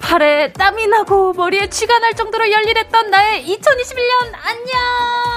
[0.00, 5.35] 팔에 땀이 나고 머리에 쥐가 날 정도로 열일했던 나의 2021년 안녕!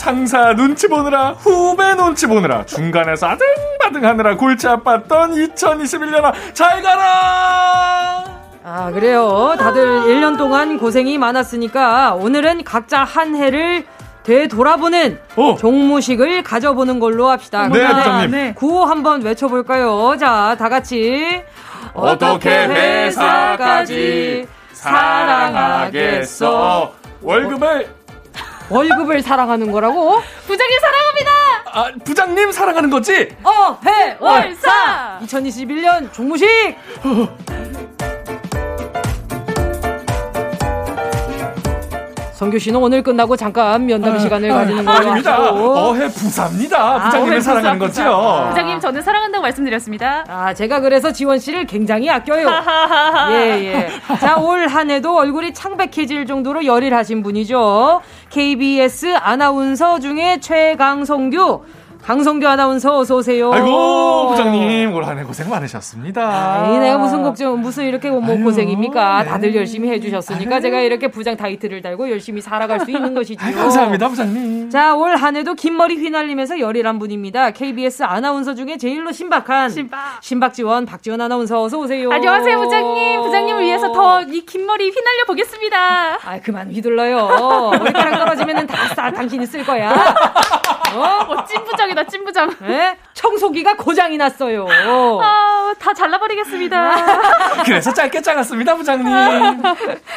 [0.00, 8.24] 상사 눈치 보느라 후배 눈치 보느라 중간에서 아등바등 하느라 골치 아팠던 2021년아 잘 가라!
[8.64, 13.84] 아 그래요 다들 1년 동안 고생이 많았으니까 오늘은 각자 한 해를
[14.22, 15.56] 되돌아보는 오.
[15.56, 17.68] 종무식을 가져보는 걸로 합시다.
[17.68, 18.30] 네, 부장님.
[18.30, 18.54] 네.
[18.54, 20.16] 구호 한번 외쳐볼까요?
[20.20, 21.42] 자, 다 같이.
[21.94, 26.20] 어떻게 회사까지 사랑하겠어?
[27.22, 27.99] 월급을
[28.70, 30.20] 월급을 사랑하는 거라고?
[30.46, 31.30] 부장님 사랑합니다.
[31.72, 33.36] 아, 부장님 사랑하는 거지?
[33.42, 35.18] 어, 해, 월, 사.
[35.22, 36.48] 2021년 종무식.
[42.40, 44.98] 성규 씨는 오늘 끝나고 잠깐 면담 아, 시간을 아, 가지는 거예요.
[44.98, 45.52] 아닙니다.
[45.52, 46.82] 어해 부사입니다.
[46.82, 48.48] 아, 부장님을 아, 사랑하는 부사, 거죠.
[48.48, 50.24] 부장님 저는 사랑한다고 말씀드렸습니다.
[50.26, 52.48] 아 제가 그래서 지원 씨를 굉장히 아껴요.
[53.32, 53.88] 예 예.
[54.20, 58.00] 자올 한해도 얼굴이 창백해질 정도로 열일하신 분이죠.
[58.30, 61.60] KBS 아나운서 중에 최강성규.
[62.04, 63.52] 강성규 아나운서 어서 오세요.
[63.52, 66.62] 아이고 부장님 올 한해 고생 많으셨습니다.
[66.62, 69.22] 아니 내가 무슨 걱정 무슨 이렇게 뭐 아유, 고생입니까?
[69.22, 69.28] 네.
[69.28, 70.62] 다들 열심히 해주셨으니까 아유.
[70.62, 73.38] 제가 이렇게 부장 타이틀을 달고 열심히 살아갈 수 있는 것이죠.
[73.54, 74.70] 감사합니다 부장님.
[74.70, 77.50] 자올 한해도 긴 머리 휘날리면서 열일한 분입니다.
[77.52, 82.10] KBS 아나운서 중에 제일로 신박한 신박 신박 지원 박지원 아나운서 어서 오세요.
[82.10, 83.22] 안녕하세요 부장님.
[83.22, 85.76] 부장님을 위해서 더 이 긴 머리 휘날려 보겠습니다.
[86.24, 87.70] 아 그만 휘둘러요.
[87.78, 89.90] 머리카락 떨어지면은 다 당신이 쓸 거야.
[90.96, 91.32] 어?
[91.32, 92.54] 어 찐부장 이다, 찐부장.
[92.60, 92.96] 네?
[93.14, 94.66] 청소기가 고장이 났어요.
[95.22, 96.94] 아, 다 잘라버리겠습니다.
[97.64, 99.06] 그래서 짧게 잘랐습니다, 부장님.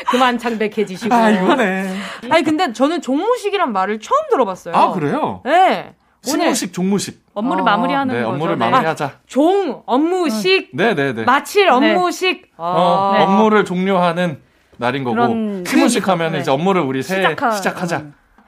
[0.09, 1.13] 그만 창백해지시고.
[1.13, 1.95] 아, 이거네.
[2.29, 4.75] 아니, 근데 저는 종무식이란 말을 처음 들어봤어요.
[4.75, 5.41] 아, 그래요?
[5.45, 5.93] 네.
[6.21, 7.21] 신무식, 종무식.
[7.33, 7.65] 업무를 어.
[7.65, 8.33] 마무리하는 네, 거죠.
[8.33, 8.69] 업무를 네.
[8.69, 9.11] 마무리하자.
[9.27, 11.23] 종, 업무식, 네, 네, 네.
[11.23, 12.49] 마칠 업무식.
[12.57, 13.23] 어, 네.
[13.25, 14.39] 업무를 종료하는
[14.77, 16.39] 날인 거고 그런- 신무식 하면 네.
[16.39, 18.03] 이제 업무를 우리 새해 시작하- 시작하자.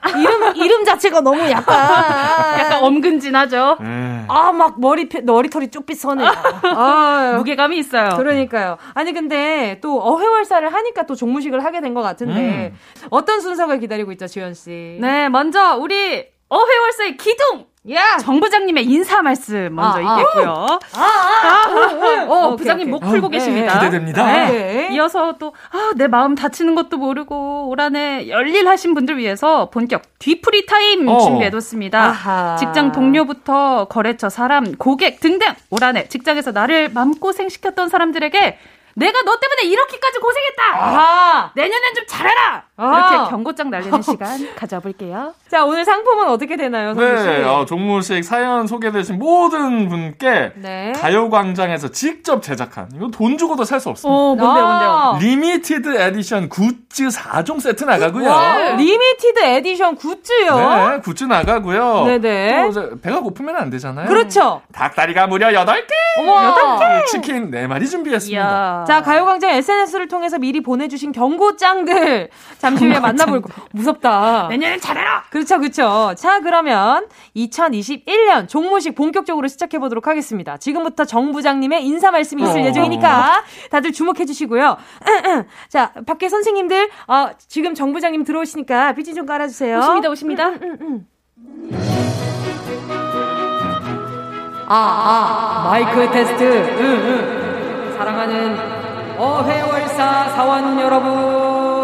[0.09, 1.75] 이름, 이름 자체가 너무 약간.
[2.59, 3.77] 약간 엄근진하죠.
[3.81, 4.25] 네.
[4.27, 6.23] 아, 막 머리, 피- 머리털이 쪽빛 서네.
[6.25, 8.15] 아, 무게감이 있어요.
[8.17, 8.77] 그러니까요.
[8.93, 12.73] 아니 근데 또 어회월사를 하니까 또 종무식을 하게 된 것 같은데
[13.09, 14.97] 어떤 순서가 기다리고 있죠, 주현 씨?
[14.99, 20.19] 네, 먼저 우리 어회월사의 기둥 야, 정 부장님의 인사 말씀 먼저 아, 아.
[20.19, 20.49] 있겠고요.
[20.49, 22.91] 어, 어, 오케이, 부장님 오케이.
[22.91, 23.73] 목 풀고 어, 계십니다.
[23.73, 24.25] 기대됩니다.
[24.25, 24.49] 네.
[24.49, 24.89] 네.
[24.95, 30.65] 이어서 또, 아, 내 마음 다치는 것도 모르고, 올 한해 열일하신 분들 위해서 본격 뒤풀이
[30.65, 31.19] 타임 어.
[31.19, 32.03] 준비해뒀습니다.
[32.05, 32.55] 아하.
[32.57, 38.57] 직장 동료부터 거래처 사람, 고객 등등, 올 한해 직장에서 나를 맘고생 시켰던 사람들에게
[38.97, 41.51] 내가 너 때문에 이렇게까지 고생했다!
[41.53, 42.63] 내년엔 좀 잘해라!
[42.77, 43.09] 아.
[43.15, 45.33] 이렇게 경고장 날리는 시간 가져볼게요.
[45.49, 46.99] 자, 오늘 상품은 어떻게 되나요, 씨?
[46.99, 50.91] 네, 어, 종무식 사연 소개되신 모든 분께 네.
[50.97, 54.13] 가요광장에서 직접 제작한 이거 돈 주고도 살 수 없습니다.
[54.17, 54.89] 어, 뭔데요, 뭔데요?
[54.89, 55.17] 아.
[55.19, 58.29] limited edition 굿즈 4종 세트 나가고요.
[58.29, 60.55] 와, limited edition 굿즈요?
[60.57, 62.05] 네, 굿즈 나가고요.
[62.05, 62.69] 네네.
[63.01, 64.07] 배가 고프면 안 되잖아요.
[64.07, 64.61] 그렇죠.
[64.73, 65.87] 닭다리가 무려 8개!
[66.19, 66.55] 어머.
[67.07, 68.41] 치킨 4마리 준비했습니다.
[68.41, 68.83] 이야.
[68.87, 72.29] 자, 가요광장 SNS를 통해서 미리 보내주신 경고장들
[72.65, 73.49] 잠시 후에 만나볼 거.
[73.73, 74.47] 무섭다.
[74.49, 75.25] 내년엔 잘해라!
[75.29, 76.15] 그렇죠, 그렇죠.
[76.17, 80.57] 자, 그러면 2021년 종무식 본격적으로 시작해 보도록 하겠습니다.
[80.57, 82.65] 지금부터 정 부장님의 인사 말씀이 있을 어.
[82.65, 84.77] 예정이니까 다들 주목해 주시고요.
[85.69, 89.77] 자, 밖에 선생님들, 어, 지금 정 부장님 들어오시니까 삐지 좀 깔아주세요.
[89.77, 90.51] 오십니다, 오십니다.
[94.67, 96.43] 아, 아, 마이크 테스트.
[96.43, 97.95] 응, 응.
[97.95, 98.57] 사랑하는
[99.19, 101.74] 어회월사 사원 여러분.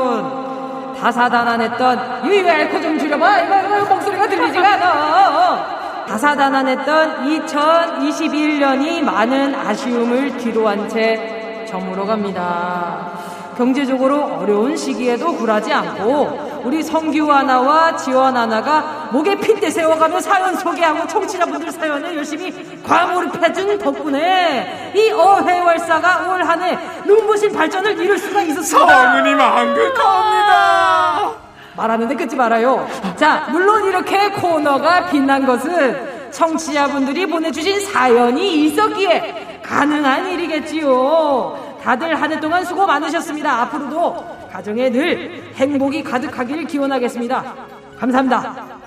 [1.01, 3.39] 다사다난했던 유이알코좀 줄여봐.
[3.41, 6.05] 이거, 이거 목소리가 들리지가 않아.
[6.05, 13.30] 다사다난했던 2021년이 많은 아쉬움을 뒤로한 채 저물어 갑니다.
[13.65, 21.07] 경제적으로 어려운 시기에도 굴하지 않고 우리 성규 하나와 지원 하나가 목에 핀대 세워가며 사연 소개하고
[21.07, 29.11] 청취자분들 사연을 열심히 과몰입해준 덕분에 이 어회월사가 올 한 해 눈부신 발전을 이룰 수가 있었습니다.
[29.11, 31.31] 성은이 만극합니다.
[31.75, 32.87] 말하는데 끊지 말아요.
[33.15, 41.70] 자, 물론 이렇게 코너가 빛난 것은 청취자분들이 보내주신 사연이 있었기에 가능한 일이겠지요.
[41.81, 43.61] 다들 한 해 동안 수고 많으셨습니다.
[43.63, 47.55] 앞으로도 가정에 늘 행복이 가득하길 기원하겠습니다.
[47.99, 48.81] 감사합니다.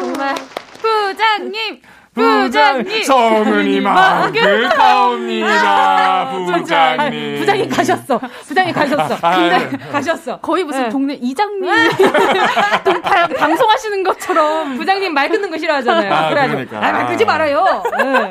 [0.00, 0.34] 정말.
[0.80, 1.80] 부장님!
[2.20, 3.02] 부장, 부장님!
[3.04, 5.10] 성은이 만극합니다.
[6.30, 7.00] 부장님.
[7.00, 8.20] 아니, 부장님 가셨어.
[8.46, 9.16] 부장님 가셨어.
[9.22, 9.78] 아, 근데 네.
[9.90, 10.40] 가셨어.
[10.40, 10.88] 거의 무슨 네.
[10.88, 11.62] 동네 이장님
[12.84, 16.12] 동- 바- 방송하시는 것처럼 부장님 말 끊는 거 싫어하잖아요.
[16.12, 16.78] 아, 그래가지고 그러니까.
[16.88, 17.26] 아, 말 끊지 아.
[17.26, 17.82] 말아요.
[17.98, 18.30] 네.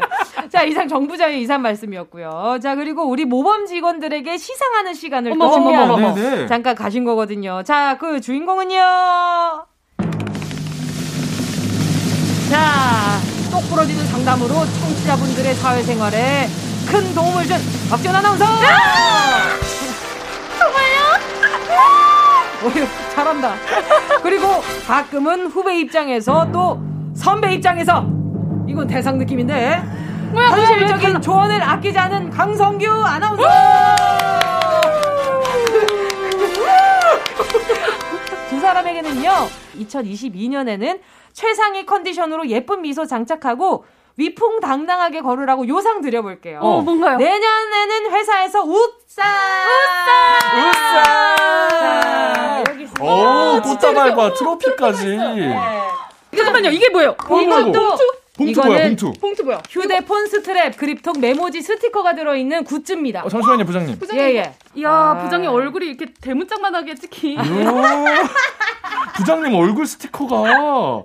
[0.49, 2.59] 자, 이상 정부장의 이상 말씀이었고요.
[2.61, 6.13] 자, 그리고 우리 모범 직원들에게 시상하는 시간을 어머, 또 어머, 어머.
[6.15, 6.47] 네네.
[6.47, 7.63] 잠깐 가신 거거든요.
[7.63, 9.65] 자, 그 주인공은요.
[13.69, 16.47] 부러지는 상담으로 청취자분들의 사회생활에
[16.89, 17.57] 큰 도움을 준
[17.89, 18.45] 박지원 아나운서!
[20.57, 20.99] 정말요?
[23.13, 23.53] 잘한다.
[24.21, 26.81] 그리고 가끔은 후배 입장에서 또
[27.15, 28.05] 선배 입장에서
[28.67, 29.81] 이건 대상 느낌인데
[30.31, 33.43] 뭐야, 뭐야, 현실적인 조언을 아끼지 않은 강성규 아나운서.
[38.49, 39.31] 두 사람에게는요
[39.79, 40.99] 2022년에는
[41.43, 43.85] 최상의 컨디션으로 예쁜 미소 장착하고
[44.17, 46.59] 위풍당당하게 걸으라고 요 상 드려볼게요.
[46.59, 47.15] 어, 뭔가요?
[47.17, 49.23] 내년에는 회사에서 웃사!
[50.69, 52.63] 우싸!
[52.69, 53.01] 여기 있습니다.
[53.01, 55.17] 오, 꽃다발과 트로피까지.
[56.35, 57.15] 잠깐만요 이게 뭐예요?
[57.17, 59.13] 이것도 봉투 뭐야, 이거는 봉투.
[59.19, 59.61] 봉투 뭐야?
[59.69, 63.23] 휴대폰 스트랩, 그립톡, 메모지, 스티커가 들어있는 굿즈입니다.
[63.23, 63.99] 어, 잠시만요, 부장님.
[64.13, 64.53] 예, 예.
[64.75, 65.17] 이야 아.
[65.23, 67.41] 부장님 얼굴이 이렇게 대문짝만하게 찍히 오,
[69.17, 71.03] 부장님 얼굴 스티커가.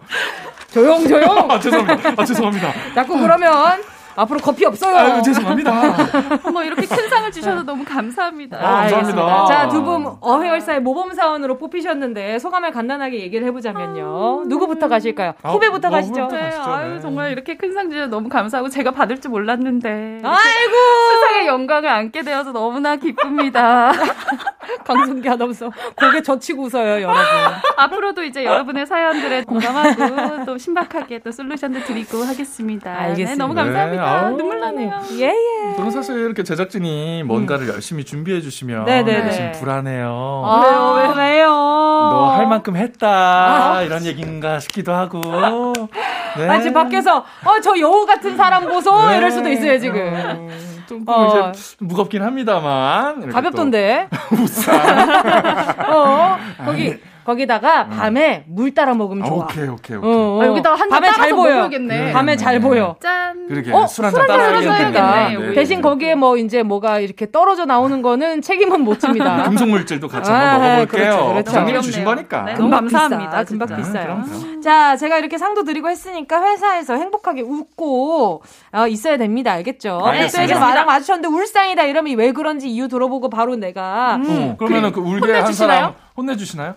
[0.73, 1.51] 조용, 조용.
[1.51, 2.15] 아, 죄송합니다.
[2.17, 2.73] 아, 죄송합니다.
[2.95, 3.83] 자꾸 그러면
[4.17, 4.97] 앞으로 커피 없어요.
[4.97, 5.73] 아유, 죄송합니다.
[6.45, 9.47] 어머 이렇게 큰 상을 주셔서 너무 감사합니다 아, 감사합니다.
[9.47, 14.45] 자, 두 분 어회월사의 모범사원으로 뽑히셨는데 소감을 간단하게 얘기를 해보자면요.
[14.47, 15.35] 누구부터 가실까요?
[15.43, 16.23] 아, 후배부터 뭐, 가시죠.
[16.23, 17.01] 후배부터 네, 가시죠, 아유 네.
[17.01, 20.73] 정말 이렇게 큰 상 주셔서 너무 감사하고 제가 받을 줄 몰랐는데 아이고!
[21.13, 23.91] 세상의 영광을 안게 되어서 너무나 기쁩니다.
[24.87, 27.15] 강성기 아나운서 고개 젖히고 웃어요, 여러분.
[27.77, 32.93] 앞으로도 이제 여러분의 사연들에 공감하고 또 신박하게 또 솔루션도 드리고 하겠습니다.
[32.93, 33.31] 알겠습니다.
[33.33, 34.04] 네, 너무 네, 감사합니다.
[34.05, 34.37] 아우.
[34.37, 34.91] 눈물 나네요.
[35.19, 35.77] 예, 예.
[35.77, 39.31] 저는 사실 이렇게 제작진이 뭔가를 열심히 준비해 주시면 네네네.
[39.33, 40.43] 좀 불안해요.
[40.47, 41.49] 아, 왜요, 왜요?
[41.49, 45.21] 너 할 만큼 했다 이런 얘기인가 싶기도 하고.
[46.37, 46.49] 네.
[46.49, 49.09] 아, 지금 밖에서, 어, 저 여우 같은 사람 보소!
[49.09, 49.19] 네.
[49.19, 49.97] 이럴 수도 있어요, 지금.
[50.01, 51.51] 음, 조금 어.
[51.53, 53.31] 이제 무겁긴 합니다만.
[53.31, 54.09] 가볍던데.
[54.31, 54.75] 또 우산.
[55.91, 59.45] 어, 거기, 거기다가 밤에 물 따라 먹으면 아, 좋아.
[59.45, 60.11] 오케이 오케이 어, 오케이.
[60.13, 60.41] 어.
[60.43, 61.55] 아, 여기다가 한잔 밤에 잘 보여.
[61.55, 62.13] 먹어야겠네.
[62.13, 62.97] 밤에 잘 보여.
[63.01, 63.47] 짠.
[63.49, 64.93] 그러게 어, 술술 한잔 따라야겠다.
[64.93, 65.47] 따라야겠네.
[65.49, 65.55] 네.
[65.55, 69.45] 대신 거기에 뭐 이제 뭐가 이렇게 떨어져 나오는 거는 책임은 못 집니다.
[69.49, 70.87] 금속 물질도 같이 아, 한번 먹어볼게요.
[71.05, 71.51] 그렇죠, 그렇죠.
[71.53, 71.81] 귀엽네요.
[71.81, 72.43] 주신 거니까.
[72.43, 73.45] 네, 금방 너무 감사합니다, 비싸.
[73.45, 73.77] 금방.
[73.77, 74.05] 비싸요.
[74.27, 74.63] 그럼.
[74.63, 79.53] 자, 제가 이렇게 상도 드리고 했으니까 회사에서 행복하게 웃고 어, 있어야 됩니다.
[79.53, 80.01] 알겠죠?
[80.05, 80.59] 알겠습니다.
[80.59, 85.53] 나랑 마주쳤는데 울상이다 이러면 왜 그런지 이유 들어보고 바로 내가 어, 그러면은 그 울게 한?
[85.53, 86.75] 사람 혼내주시나요?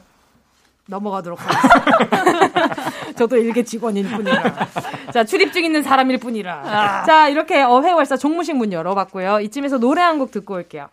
[0.88, 2.76] 넘어가도록 하겠습니다.
[3.18, 4.54] 저도 일개 직원일 뿐이라.
[5.14, 7.04] 자, 출입증 있는 사람일 뿐이라.
[7.06, 9.40] 자, 이렇게 어회월사 종무식 문 열어봤고요.
[9.42, 10.88] 이쯤에서 노래 한 곡 듣고 올게요.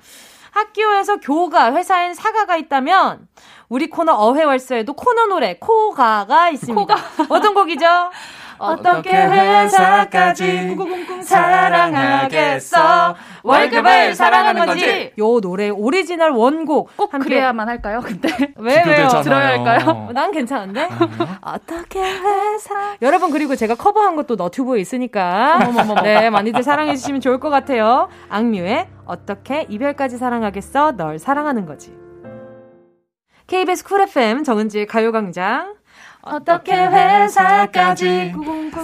[0.51, 3.27] 학교에서 교가, 회사엔 사가가 있다면,
[3.69, 6.95] 우리 코너 어회월사에도 코너 노래, 코가가 있습니다.
[7.29, 7.87] 어떤 곡이죠?
[8.59, 10.77] 어떻게 회사까지
[11.23, 18.01] 사랑하겠어 월급을 사랑하는 거지 요 노래 오리지널 원곡 꼭 함께- 그래야만 할까요?
[18.03, 19.09] 근데 왜 왜요.
[19.23, 20.07] 들어야 할까요?
[20.09, 20.89] 어, 난 괜찮은데?
[21.41, 22.97] 어떻게 회사.
[23.03, 25.59] 여러분, 그리고 제가 커버한 것도 너튜브에 있으니까.
[26.03, 28.09] 네, 많이들 사랑해 주시면 좋을 것 같아요.
[28.29, 30.93] 악뮤의 어떻게 이별까지 사랑하겠어?
[30.97, 31.95] 널 사랑하는 거지.
[33.47, 35.75] KBS 쿨 FM 정은지의 가요광장.
[36.27, 38.33] 어떻게 회사까지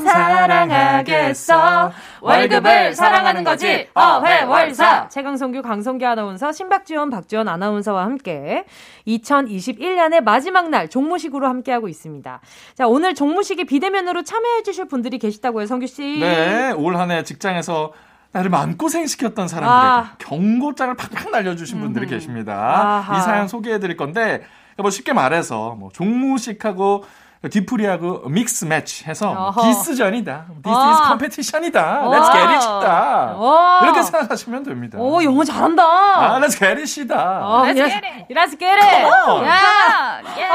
[0.05, 8.65] 사랑하겠어 월급을 사랑하는 거지 어회월사 최강성규 강성규 아나운서 신박지원 박지원 아나운서와 함께
[9.07, 12.41] 2021년의 마지막 날 종무식으로 함께하고 있습니다
[12.75, 17.93] 자 오늘 종무식에 비대면으로 참여해 주실 분들이 계시다고요 성규씨 네, 올 한 해 직장에서
[18.33, 20.15] 나를 마음고생 시켰던 사람들에게 아.
[20.19, 22.55] 경고장을 팍팍 날려주신 분들이 계십니다.
[22.55, 23.19] 아하.
[23.19, 24.43] 이 사연 소개해 드릴 건데,
[24.77, 27.03] 뭐 쉽게 말해서, 뭐 종무식하고
[27.49, 29.63] 뒤풀이하고 믹스 매치 해서 뭐 어허.
[29.63, 30.47] 디스전이다.
[30.63, 30.91] This 아.
[30.91, 32.01] is competition이다.
[32.03, 32.19] 와.
[32.19, 33.35] Let's get it이다.
[33.39, 33.81] 와.
[33.83, 34.99] 이렇게 생각하시면 됩니다.
[34.99, 37.47] 오 영어 잘한다 아, let's get it이다.
[37.47, 38.35] 어, Let's 그냥- get it.
[38.35, 39.05] Let's get it.
[39.31, 39.45] on.
[39.47, 40.49] 야, 아, 예.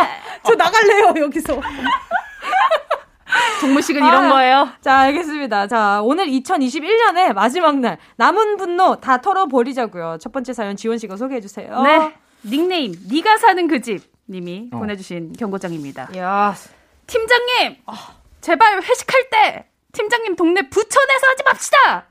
[0.43, 1.59] 저 나갈래요 여기서.
[3.59, 4.29] 종무식은 이런 아.
[4.33, 4.69] 거예요.
[4.81, 5.67] 자, 알겠습니다.
[5.67, 10.17] 자, 오늘 2021년의 마지막 날 남은 분노 다 털어버리자고요.
[10.21, 11.81] 첫 번째 사연 지원 씨가 소개해 주세요.
[11.81, 12.13] 네.
[12.45, 14.77] 닉네임 네가 사는 그 집 님이 어.
[14.77, 16.09] 보내주신 경고장입니다.
[16.17, 16.55] 야,
[17.07, 17.77] 팀장님,
[18.41, 22.07] 제발 회식할 때 팀장님 동네 부천에서 하지 맙시다.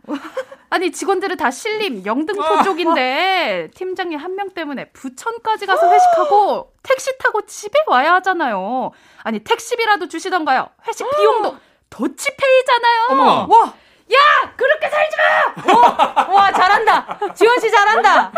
[0.71, 7.43] 아니 직원들은 다 신림 영등포 쪽인데 팀장님 한 명 때문에 부천까지 가서 회식하고 택시 타고
[7.47, 8.91] 집에 와야 하잖아요.
[9.23, 10.69] 아니 택시비라도 주시던가요.
[10.89, 11.57] 회식 비용도
[11.91, 13.07] 더치페이잖아요.
[13.11, 13.47] 어머.
[13.49, 13.75] 와,
[14.13, 14.17] 야
[14.57, 16.25] 그렇게 살지 마.
[16.35, 17.19] 와 잘한다.
[17.35, 18.33] 지원 씨 잘한다.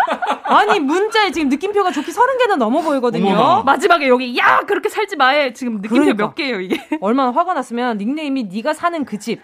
[0.45, 3.35] 아니 문자에 지금 느낌표가 좋게 서른 개는 넘어 보이거든요.
[3.35, 3.63] 어머나.
[3.65, 6.15] 마지막에 여기 야 그렇게 살지 마에 지금 느낌표 그러니까.
[6.25, 6.81] 몇 개예요 이게.
[7.01, 9.41] 얼마나 화가 났으면 닉네임이 네가 사는 그 집.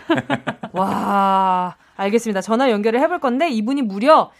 [0.72, 2.40] 와, 알겠습니다.
[2.40, 4.30] 전화 연결을 해볼 건데 이분이 무려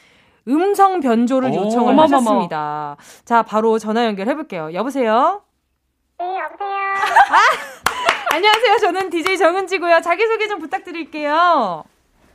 [0.48, 1.54] 음성 변조를 오.
[1.54, 2.02] 요청을 어머머머.
[2.16, 2.96] 하셨습니다.
[3.24, 4.70] 자, 바로 전화 연결해 볼게요.
[4.72, 5.42] 여보세요.
[6.18, 8.11] 네, 여보세요.
[8.32, 8.78] 안녕하세요.
[8.78, 10.00] 저는 DJ 정은지고요.
[10.00, 11.84] 자기소개 좀 부탁드릴게요.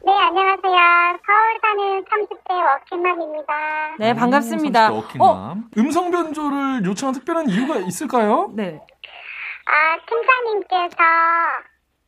[0.06, 1.20] 네, 안녕하세요.
[1.26, 3.96] 서울 사는 30대 워킹맘입니다.
[3.98, 4.90] 네, 반갑습니다.
[4.92, 8.52] 음, 어, 음성 변조를 요청한 특별한 이유가 있을까요?
[8.54, 8.80] 네.
[9.66, 10.96] 아, 팀장님께서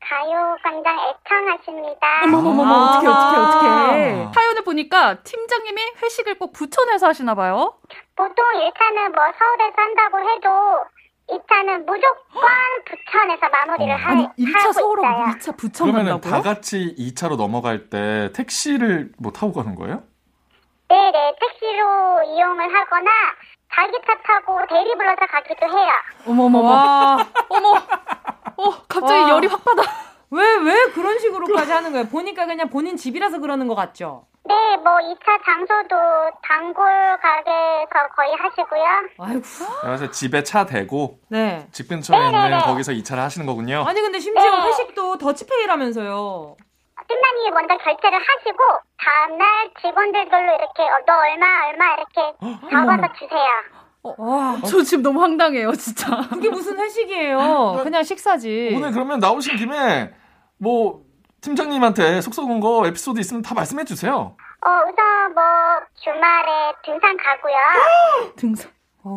[0.01, 2.21] 가요광장 애청하십니다.
[2.25, 2.89] 어머머머 아.
[2.91, 3.41] 어떻게 어떻게 아.
[3.41, 7.73] 어떻게 사연을 보니까 팀장님이 회식을 꼭 부천에서 하시나 봐요.
[8.15, 10.49] 보통 1차는 뭐 서울에서 한다고 해도
[11.29, 12.49] 2차는 무조건
[12.85, 13.97] 부천에서 마무리를 어.
[13.97, 15.35] 하, 아니 1차 하고 서울하고 있어요.
[15.53, 16.21] 2차 부천 간다고요?
[16.21, 20.03] 다 같이 2차로 넘어갈 때 택시를 뭐 타고 가는 거예요?
[20.89, 23.11] 네네, 택시로 이용을 하거나
[23.75, 25.89] 자기 차 타고 대리 불러서 가기도 해요.
[26.25, 27.17] 어머머머 와,
[27.49, 27.69] 어머
[28.57, 29.29] 어 갑자기 와.
[29.29, 29.83] 열이 확 받아.
[30.31, 32.07] 왜, 왜 그런 식으로까지 하는 거예요?
[32.07, 34.25] 보니까 그냥 본인 집이라서 그러는 것 같죠?
[34.49, 35.95] 네, 뭐 2차 장소도
[36.41, 36.83] 단골
[37.21, 38.83] 가게에서 거의 하시고요.
[39.19, 39.41] 아이고.
[39.81, 41.67] 그래서 집에 차 대고 네.
[41.71, 42.63] 집 근처에 있는 네네네.
[42.63, 43.83] 거기서 2차를 하시는 거군요.
[43.87, 44.67] 아니, 근데 심지어 네.
[44.67, 46.55] 회식도 더치페이라면서요.
[47.07, 48.57] 팀장님이 먼저 결제를 하시고
[48.97, 52.21] 다음날 직원들별로 이렇게 어, 너 얼마 얼마 이렇게
[52.69, 53.49] 적어서 주세요.
[54.17, 56.21] 와, 저 지금 너무 황당해요 진짜.
[56.29, 57.81] 그게 무슨 회식이에요?
[57.83, 58.73] 그냥 식사지.
[58.75, 60.13] 오늘 그러면 나오신 김에
[60.57, 61.01] 뭐
[61.41, 64.35] 팀장님한테 속 썩은 거 에피소드 있으면 다 말씀해 주세요.
[64.61, 65.43] 어, 우선 뭐
[66.03, 67.55] 주말에 등산 가고요.
[68.35, 68.71] 등산.
[69.03, 69.13] 어?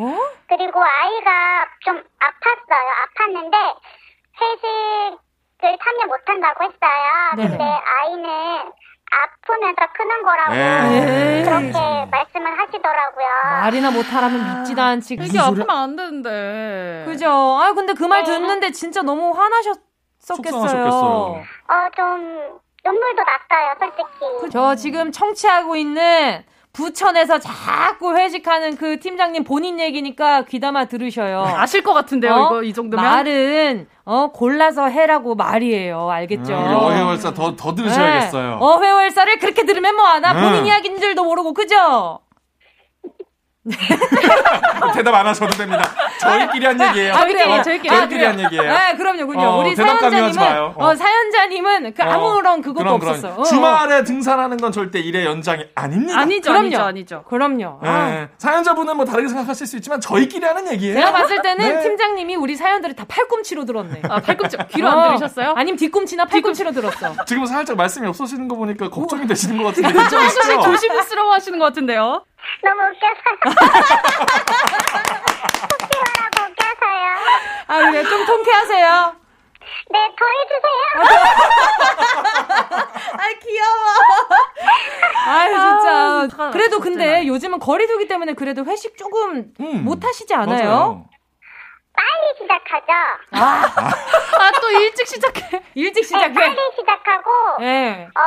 [0.49, 2.87] 그리고 아이가 좀 아팠어요.
[3.03, 3.57] 아팠는데
[4.41, 7.33] 회식을 참여 못 한다고 했어요.
[7.37, 7.49] 네네.
[7.51, 8.73] 근데 아이는
[9.15, 11.45] 아프면서 크는 거라고 에이.
[11.45, 13.27] 그렇게 말씀을 하시더라고요.
[13.61, 15.15] 말이나 못하라면 믿지도 않지.
[15.21, 17.05] 이게 아프면 안 되는데.
[17.07, 17.29] 그죠?
[17.29, 19.92] 아 근데 그 말 듣는데 진짜 너무 화나셨었겠어요.
[20.23, 21.43] 속상하셨겠어요.
[21.69, 24.51] 어, 좀 눈물도 났어요, 솔직히.
[24.53, 26.43] 저 지금 청취하고 있는
[26.73, 31.41] 부천에서 자꾸 회식하는 그 팀장님 본인 얘기니까 귀담아 들으셔요.
[31.43, 32.47] 아실 것 같은데요, 어?
[32.47, 33.05] 이거 이 정도면.
[33.05, 36.09] 말은 어 골라서 해라고 말이에요.
[36.11, 36.53] 알겠죠?
[36.55, 38.51] 음, 어회월사 더, 더 들으셔야겠어요.
[38.53, 38.57] 네.
[38.59, 40.33] 어회월사를 그렇게 들으면 뭐하나?
[40.33, 40.41] 음.
[40.43, 42.21] 본인 이야기인 줄도 모르고 그죠?
[44.95, 45.89] 대답 안 하셔도 됩니다.
[46.19, 47.15] 저희끼리 한 얘기예요.
[47.15, 47.97] 저희끼리, 어, 저희끼리.
[47.97, 48.63] 저희끼리 아, 한 얘기예요.
[48.73, 49.47] 네, 그럼요, 그럼요.
[49.49, 50.39] 어, 우리 사연자님은.
[50.39, 50.75] 어.
[50.77, 50.95] 어.
[50.97, 53.15] 사연자님은 그 아무런 그것도 그럼, 그럼.
[53.15, 53.41] 없었어.
[53.41, 53.45] 어.
[53.45, 56.19] 주말에 등산하는 건 절대 일의 연장이 아닙니다.
[56.19, 56.65] 아니죠, 그럼요.
[56.67, 57.25] 아니죠, 아니죠.
[57.29, 57.79] 그럼요.
[57.83, 57.89] 네.
[57.89, 60.97] 아, 사연자분은 뭐 다르게 생각하실 수 있지만 저희끼리 하는 얘기예요.
[60.97, 61.83] 제가 봤을 때는 네.
[61.83, 64.03] 팀장님이 우리 사연들을 다 팔꿈치로 들었네.
[64.09, 65.07] 아, 팔꿈치, 귀로 안 어.
[65.09, 65.55] 들으셨어요?
[65.57, 67.15] 아니면 뒤꿈치나 팔꿈치로 들었어.
[67.27, 69.93] 지금 살짝 말씀이 없어지는 거 보니까 걱정이 되시는 것 같은데?
[70.09, 72.25] 조금씩 조심스러워 하시는 것 같은데요.
[72.63, 73.37] 너무 웃겨서요.
[75.73, 77.07] 웃기라고 웃겨서요.
[77.69, 78.05] 아, 그래.
[78.05, 79.17] 좀 통쾌하세요.
[79.91, 80.83] 네, 더 해주세요.
[83.13, 83.87] 아, 귀여워.
[85.27, 86.27] 아유, 진짜.
[86.29, 86.51] 진짜.
[86.51, 87.27] 그래도 근데.
[87.27, 90.65] 요즘은 거리두기 때문에 그래도 회식 조금 음, 못 하시지 않아요?
[90.65, 91.05] 맞아요.
[92.03, 92.93] 빨리 시작하죠.
[93.33, 95.63] 아, 또 일찍 시작해.
[95.75, 96.33] 일찍 네, 시작해.
[96.35, 97.31] 빨리 시작하고,
[97.63, 98.09] 예.
[98.15, 98.21] 어,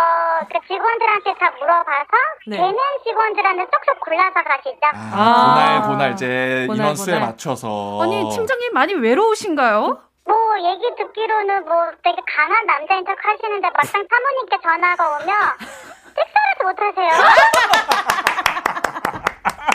[0.52, 2.12] 그 직원들한테 다 물어봐서,
[2.48, 2.58] 네.
[2.58, 4.80] 되는 직원들한테 쏙쏙 골라서 가시죠.
[4.94, 5.56] 아, 아.
[5.56, 7.28] 보날 보날제 보날, 인원수에 보날.
[7.30, 10.00] 맞춰서 아니, 팀장님 많이 외로우신가요?
[10.28, 15.30] 뭐, 얘기 듣기로는 뭐 되게 강한 남자인 척 하시는데 막상 사모님께 전화가 오면,
[16.16, 17.12] 섹스라도 못하세요.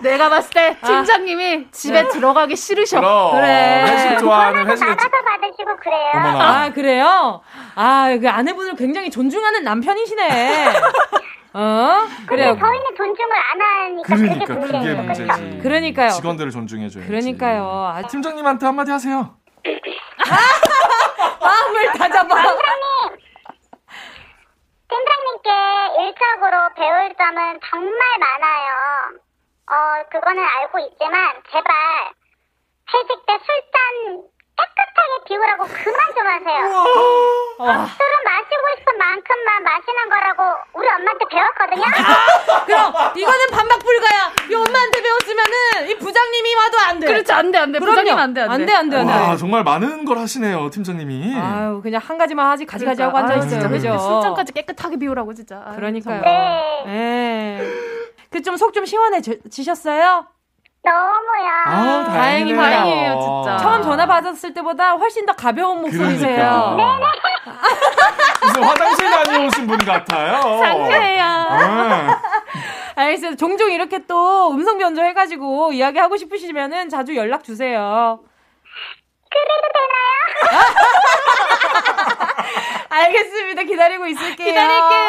[0.00, 3.00] 내가 봤을 때 팀장님이 집에 들어가기 싫으셔.
[3.00, 3.84] 그럼 그래.
[3.88, 6.10] 회식 좋아하는 회식에 나가서 받으시고 그래요.
[6.14, 6.62] 어머나.
[6.64, 7.40] 아, 그래요?
[7.74, 10.66] 아, 그 아내분을 굉장히 존중하는 남편이시네.
[11.54, 12.06] 어?
[12.28, 12.56] 그래요.
[12.58, 15.02] 저희는 존중을 안 하니까 그러니까 그게 그게 문제예요.
[15.02, 15.58] 문제지.
[15.62, 16.08] 그러니까요.
[16.10, 17.08] 직원들을 존중해줘야지.
[17.08, 17.92] 그러니까요.
[17.96, 19.34] 아, 팀장님한테 한마디 하세요.
[21.40, 22.28] 마음을 다잡아.
[22.28, 23.18] 팀장님,
[24.88, 25.50] 팀장님께
[26.02, 29.18] 일적으로 배울 점은 정말 많아요.
[29.68, 31.72] 어, 그거는 알고 있지만, 제발,
[32.88, 34.22] 회식 때 술잔
[34.58, 36.84] 깨끗하게 비우라고 그만 좀 하세요.
[37.58, 40.42] 술은 마시고 싶은 만큼만 마시는 거라고
[40.74, 41.84] 우리 엄마한테 배웠거든요?
[42.66, 44.32] 그럼 이거는 반박 불가야.
[44.50, 47.06] 이 엄마한테 배웠으면은 이 부장님이 와도 안 돼.
[47.06, 47.78] 그렇지, 안 돼, 안 돼.
[47.78, 48.00] 그럼요.
[48.00, 48.52] 부장님 안 돼, 안 돼.
[48.54, 49.12] 안 돼, 안 돼, 안 돼.
[49.12, 51.38] 와 정말 많은 걸 하시네요 팀장님이.
[51.38, 53.34] 아유, 그냥 한 가지만 하지 가지가지 하고 그러니까.
[53.34, 53.60] 앉아 있어요.
[53.60, 53.98] 진짜 그죠?
[53.98, 55.62] 술잔까지 깨끗하게 비우라고 진짜.
[55.66, 56.22] 아유, 그러니까요.
[56.86, 57.60] 네.
[57.60, 57.98] 예.
[58.30, 60.26] 그 좀속좀 시원해지셨어요?
[60.84, 61.50] 너무요.
[61.66, 62.56] 아우, 다행이네요.
[62.56, 63.56] 다행이에요, 진짜.
[63.58, 66.74] 처음 전화 받았을 때보다 훨씬 더 가벼운 목소리세요.
[66.76, 67.12] 그러니까.
[68.42, 70.40] 무슨 화장실 다녀오신 분 같아요.
[70.62, 71.24] 상쾌해요.
[71.24, 72.20] 아,
[72.96, 73.36] 알겠어요.
[73.36, 78.20] 종종 이렇게 또 음성 변조 해가지고 이야기하고 싶으시면은 자주 연락 주세요.
[79.30, 80.68] 그래도 되나요?
[82.90, 83.62] 알겠습니다.
[83.64, 84.46] 기다리고 있을게요.
[84.46, 85.08] 기다릴게요.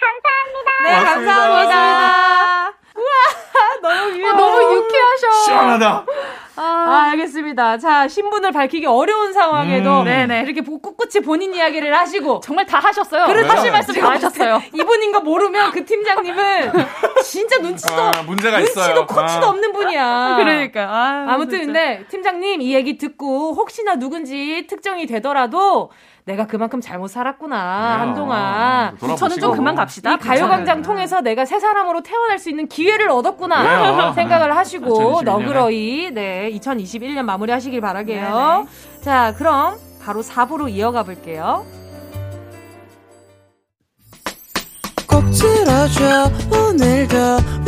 [0.00, 0.70] 감사합니다.
[0.82, 1.34] 네, 고맙습니다.
[1.34, 2.31] 감사합니다.
[3.94, 4.32] 너무 유해.
[4.32, 5.30] 너무 유쾌하셔.
[5.44, 6.06] 시원하다.
[6.54, 7.78] 아, 알겠습니다.
[7.78, 10.04] 자, 신분을 밝히기 어려운 상황에도 음.
[10.04, 10.42] 네네.
[10.42, 13.26] 이렇게 꿋꿋이 본인 이야기를 하시고 정말 다 하셨어요.
[13.26, 14.60] 그래도 하실 말씀 다 하셨어요.
[14.74, 16.72] 이분인 거 모르면 그 팀장님은
[17.24, 18.94] 진짜 눈치도 아, 문제가 있어요.
[18.94, 19.48] 눈치도 코치도 아.
[19.48, 20.36] 없는 분이야.
[20.38, 20.80] 그러니까.
[20.82, 21.64] 아유, 아무튼 진짜.
[21.66, 25.90] 근데 팀장님 이 얘기 듣고 혹시나 누군지 특정이 되더라도
[26.24, 28.00] 내가 그만큼 잘못 살았구나.
[28.00, 29.16] 한동안 돌아보시고.
[29.16, 30.14] 저는 좀 그만 갑시다.
[30.14, 30.82] 이 가요광장.
[30.82, 34.12] 통해서 내가 새 사람으로 태어날 수 있는 기회를 얻었구나 그래요.
[34.14, 35.44] 생각을 하시고 2021 년에.
[35.44, 38.66] 너그러이 네 2021년 마무리하시길 바라게요.
[39.00, 41.64] 자 그럼 바로 4부로 이어가 볼게요.
[45.08, 47.16] 꼭 들어줘 오늘도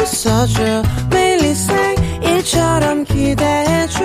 [0.00, 4.04] 웃어줘 매일 일상일처럼 기대해줘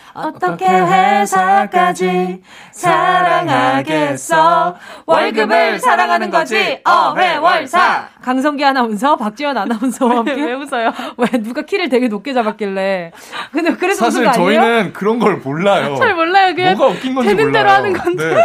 [0.13, 2.41] 어떻게 회사까지
[2.71, 10.93] 사랑하겠어 월급을 사랑하는 거지 어회월사 강성기 아나운서 박지원 아나운서와 함께 왜 웃어요?
[11.17, 13.11] 왜 누가 키를 되게 높게 잡았길래
[13.51, 14.31] 근데 그래서 사실?
[14.31, 15.95] 저희는 그런 걸 몰라요.
[15.95, 16.53] 잘 몰라요.
[16.55, 17.63] 그냥 뭐가 웃긴 건지 되는 몰라요.
[17.63, 18.33] 대로 하는 건데.
[18.35, 18.43] 네.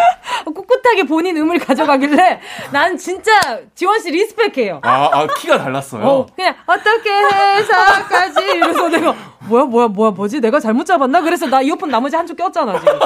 [0.87, 3.33] 깨끗하게 본인 음을 가져가길래 난 진짜
[3.75, 4.81] 지원 씨 리스펙해요.
[4.83, 6.05] 아, 아, 키가 달랐어요.
[6.05, 9.15] 어, 그냥 어떻게 해서까지 이래서 내가
[9.49, 12.99] 뭐야 뭐야 뭐야 뭐지 내가 잘못 잡았나 그래서 나 이어폰 나머지 한쪽 꼈잖아 지금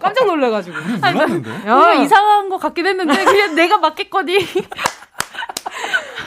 [0.00, 1.50] 깜짝 놀래가지고 몰랐는데?
[1.64, 4.38] 뭔가 이상한 것 같긴 했는데 그냥 내가 맞겠거니.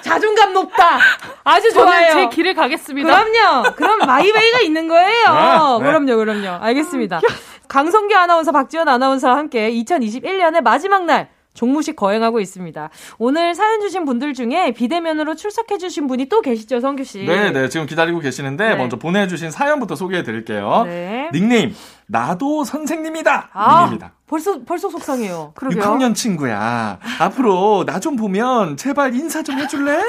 [0.02, 1.00] 자존감 높다
[1.44, 3.08] 아주 좋아요 제 길을 가겠습니다.
[3.26, 5.92] 그럼요 그럼 마이웨이가 있는 거예요 네, 네.
[5.92, 7.22] 그럼요 그럼요 알겠습니다
[7.68, 12.90] 강성규 아나운서 박지원 아나운서와 함께 2021년의 마지막 날 종무식 거행하고 있습니다.
[13.18, 17.26] 오늘 사연 주신 분들 중에 비대면으로 출석해 주신 분이 또 계시죠, 성규 씨?
[17.26, 17.68] 네, 네.
[17.68, 18.76] 지금 기다리고 계시는데 네.
[18.76, 20.84] 먼저 보내 주신 사연부터 소개해 드릴게요.
[20.86, 21.30] 네.
[21.34, 21.74] 닉네임
[22.06, 23.50] 나도 선생님이다.
[23.54, 24.12] 아, 님입니다.
[24.28, 25.54] 벌써 벌써 속상해요.
[25.56, 27.00] 6학년 친구야.
[27.20, 30.00] 앞으로 나 좀 보면 제발 인사 좀 해줄래?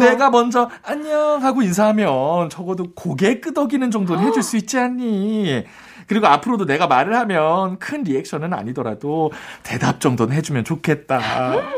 [0.00, 5.64] 내가 먼저 안녕 하고 인사하면 적어도 고개 끄덕이는 정도는 해줄 수 있지 않니?
[6.12, 9.30] 그리고 앞으로도 내가 말을 하면 큰 리액션은 아니더라도
[9.62, 11.16] 대답 정도는 해주면 좋겠다.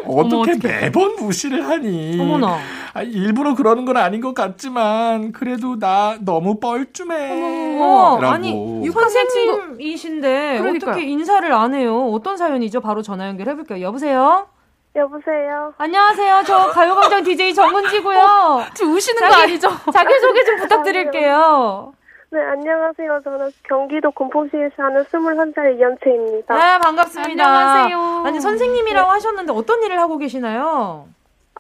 [0.07, 0.81] 어떻게 어떡해.
[0.81, 2.19] 매번 무시를 하니?
[2.21, 2.59] 어머나.
[2.95, 7.79] 아, 일부러 그러는 건 아닌 것 같지만 그래도 나 너무 뻘쭘해.
[7.81, 8.35] 어, 라고.
[8.35, 10.91] 아니 선생님이신데 그러니까요.
[10.91, 12.11] 어떻게 인사를 안 해요?
[12.13, 12.81] 어떤 사연이죠?
[12.81, 13.81] 바로 전화 연결해 볼게요.
[13.81, 14.49] 여보세요.
[14.97, 15.75] 여보세요.
[15.79, 16.43] 안녕하세요.
[16.47, 18.65] 저 가요광장 DJ 정은지고요.
[18.75, 19.69] 지금 우시는 자기- 거 아니죠?
[19.93, 21.93] 자기 소개 좀 부탁드릴게요.
[22.35, 23.21] 네, 안녕하세요.
[23.23, 26.53] 저는 경기도 군포시에 사는 21살 이연채입니다.
[26.53, 27.47] 네, 반갑습니다.
[27.47, 28.23] 안녕하세요.
[28.27, 31.07] 아니 선생님이라고 하셨는데 어떤 일을 하고 계시나요?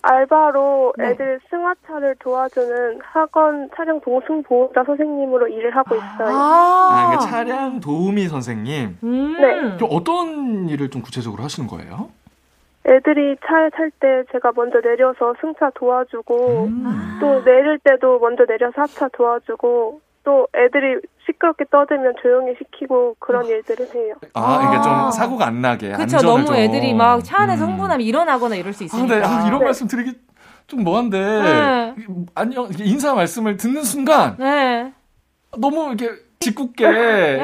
[0.02, 1.10] 알바로 네.
[1.10, 6.28] 애들 승하차를 도와주는 학원 촬영 동승 보호자 선생님으로 일을 하고 있어요.
[6.28, 8.98] 아, 그러니까 차량 도우미 선생님.
[9.00, 9.36] 음.
[9.40, 9.76] 네.
[9.76, 12.10] 좀 어떤 일을 좀 구체적으로 하시는 거예요?
[12.84, 17.18] 애들이 차에 탈 때 제가 먼저 내려서 승차 도와주고 음.
[17.20, 20.96] 또 내릴 때도 먼저 내려서 하차 도와주고 또 애들이
[21.26, 24.14] 시끄럽게 떠들면 조용히 시키고 그런 일들을 해요.
[24.34, 24.82] 아, 이게 아.
[24.82, 26.02] 좀 사고가 안 나게 그렇죠.
[26.02, 26.56] 안전을 너무 좀.
[26.56, 27.72] 애들이 막 차 안에서 음.
[27.72, 29.06] 흥분하면 일어나거나 이럴 수 아, 있으니까.
[29.14, 29.64] 근데 아, 이런 네.
[29.66, 30.12] 말씀 드리기
[30.66, 31.94] 좀 뭐한데 네.
[32.34, 34.92] 안녕 인사 말씀을 듣는 순간 네.
[35.58, 36.10] 너무 이렇게
[36.40, 37.36] 짓궂게 네.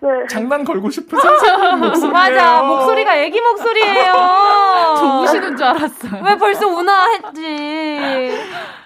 [0.00, 0.26] 네.
[0.28, 2.12] 장난 걸고 싶은 선생님.
[2.12, 2.62] 맞아.
[2.62, 4.12] 목소리가 애기 목소리예요.
[4.98, 6.22] 저 우시는 줄 알았어요.
[6.24, 8.32] 왜 벌써 우나 했지.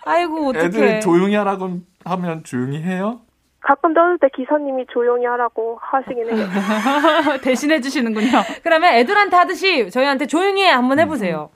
[0.04, 0.64] 아이고, 어떡해.
[0.66, 3.20] 애들 조용히 하라고 하면 조용히 해요?
[3.66, 6.46] 가끔 떠들 때 기사님이 조용히 하라고 하시긴 해요.
[7.42, 8.28] 대신해 주시는군요.
[8.62, 11.50] 그러면 애들한테 하듯이 저희한테 조용히 해 한번 해보세요.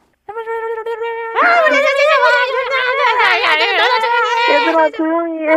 [4.50, 5.54] 얘들아 조용히 해.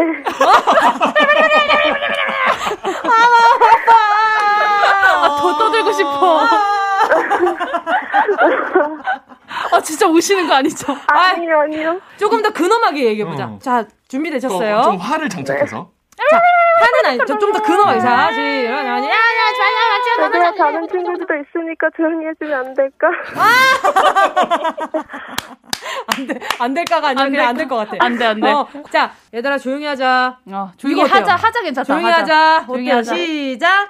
[5.15, 6.47] 아, 더 떠들고 싶어.
[9.71, 10.95] 아, 진짜 우시는 거 아니죠?
[11.07, 11.99] 아니요 아니요.
[12.17, 13.45] 조금 더 근엄하게 얘기해보자.
[13.45, 13.59] 어.
[13.59, 14.81] 자, 또 준비되셨어요?
[14.83, 15.89] 좀 화를 장착해서.
[16.29, 16.41] 자,
[16.79, 17.99] 하는 아니, 좀더 근엄하게.
[17.99, 23.07] 자, 지, 이런, 아니, 야, 야, 얘들아 다른 친구들도 있으니까 조용히 해주면 안 될까?
[26.17, 27.97] 안 돼, 안 될까가 아니라 안 그냥 될안될 것 같아.
[27.99, 28.51] 안 돼, 안 돼.
[28.51, 30.37] 어, 자, 얘들아, 조용히 하자.
[30.51, 31.01] 어, 조용히?
[31.01, 31.85] 하자, 하자 괜찮다.
[31.85, 32.63] 조용히 하자.
[32.65, 32.97] 조용히 어때요?
[32.99, 33.15] 하자.
[33.15, 33.89] 시작.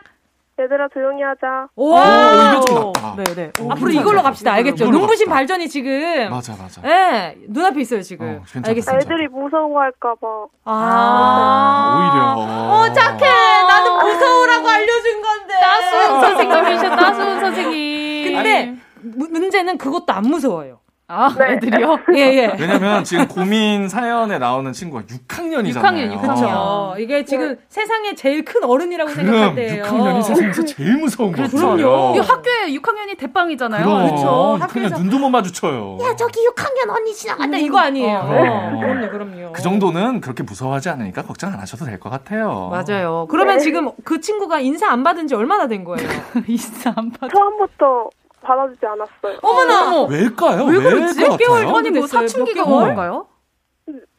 [0.60, 1.68] 얘들아 조용히 하자.
[1.76, 3.16] 오, 이거 좀 낫다.
[3.18, 3.52] 네, 네.
[3.60, 4.00] 오, 앞으로 괜찮죠?
[4.02, 4.54] 이걸로 갑시다.
[4.54, 4.86] 알겠죠?
[4.86, 5.34] 눈부신 갑시다.
[5.34, 6.30] 발전이 지금.
[6.30, 6.82] 맞아 맞아.
[6.82, 8.28] 네, 눈앞에 있어요, 지금.
[8.28, 8.70] 어, 괜찮아.
[8.70, 9.04] 알겠습니다.
[9.04, 10.28] 애들이 무서워할까봐.
[10.66, 11.98] 아.
[11.98, 12.34] 오히려.
[12.46, 13.26] 어, 착해.
[13.68, 15.54] 나는 무서우라고 알려준 건데.
[15.60, 18.34] 따스운 선생님이셔, 따스운 선생님.
[18.36, 20.80] 근데 무- 문제는 그것도 안 무서워요.
[21.08, 21.98] 아, 애들이요?
[22.16, 22.56] 예, 예.
[22.58, 25.82] 왜냐면 지금 고민 사연에 나오는 친구가 6학년이잖아요.
[25.84, 26.96] 6학년, 그렇죠.
[26.98, 29.84] 이게 지금 세상에 제일 큰 어른이라고 생각할 때예요.
[29.84, 31.58] 6학년이 세상에서 제일 무서운 그렇죠.
[31.58, 31.76] 거죠.
[31.78, 32.16] 그럼요.
[32.16, 33.86] 이 학교에 6학년이 대빵이잖아요.
[33.86, 34.58] 그럼 그렇죠.
[34.60, 35.98] 6학년 학교에서- 눈도 못 마주쳐요.
[36.18, 38.18] 저기 6학년 언니 지나간다 이거 아니에요.
[38.18, 38.24] 어.
[38.24, 39.52] 어, 그럼요, 그럼요.
[39.52, 42.70] 그 정도는 그렇게 무서워하지 않으니까 걱정 안 하셔도 될 것 같아요.
[42.72, 43.28] 맞아요.
[43.30, 46.08] 그러면 지금 그 친구가 인사 안 받은 지 얼마나 된 거예요?
[46.48, 47.28] 인사 안 받아.
[47.34, 48.10] 처음부터
[48.44, 49.40] 받아주지 않았어요.
[49.42, 50.06] 어머나!
[50.10, 50.66] 왜일까요?
[50.66, 51.20] 왜 왜 그러지?
[51.20, 51.72] 것몇 개월 같아요?
[51.74, 52.28] 만에 아니, 뭐 됐어요?
[52.28, 52.64] 사춘기가?
[52.66, 53.28] 뭔가요?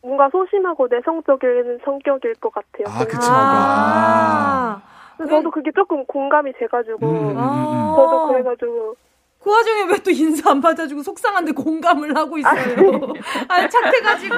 [0.02, 2.84] 뭔가 소심하고 내성적인 성격일 것 같아요.
[2.88, 3.32] 아, 그 친구가.
[3.34, 4.82] 아.
[5.16, 7.36] 그래서 저도 그게 조금 공감이 돼가지고 음, 음, 음, 음.
[7.38, 7.94] 아.
[7.96, 8.94] 저도 그래가지고
[9.42, 12.52] 그 와중에 왜 또 인사 안 받아주고 속상한데 공감을 하고 있어요?
[13.48, 14.36] 아, 착해가지고.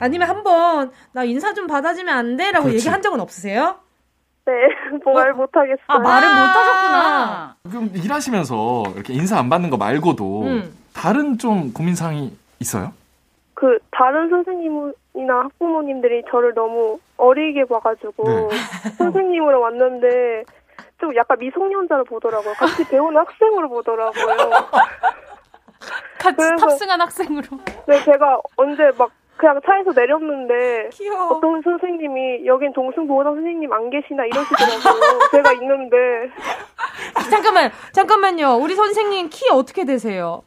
[0.00, 2.50] 아니면 한번, 나 인사 좀 받아주면 안 돼?
[2.50, 2.78] 라고 그렇지.
[2.78, 3.76] 얘기한 적은 없으세요?
[4.44, 4.52] 네,
[5.14, 5.78] 말 못하겠어요.
[5.86, 6.32] 아, 말을 아.
[6.32, 7.56] 못 하셨구나.
[7.70, 10.76] 그럼 일하시면서 이렇게 인사 안 받는 거 말고도 음.
[10.94, 12.92] 다른 좀 고민사항이 있어요?
[13.54, 18.48] 그 다른 선생님이나 학부모님들이 저를 너무 어리게 봐가지고 네.
[18.98, 20.42] 선생님으로 왔는데
[21.00, 22.54] 좀 약간 미성년자로 보더라고요.
[22.54, 24.50] 같이 배우는 학생으로 보더라고요.
[26.18, 27.46] 같이 그래서- 탑승한 학생으로.
[27.86, 29.10] 네, 제가 언제 막
[29.42, 31.36] 그냥 차에서 내렸는데 귀여워.
[31.36, 35.18] 어떤 선생님이 여긴 동승보호사 선생님 안 계시나 이러시더라고요.
[35.32, 35.96] 제가 있는데
[37.28, 38.54] 잠깐만, 잠깐만요.
[38.62, 40.42] 우리 선생님 키 어떻게 되세요?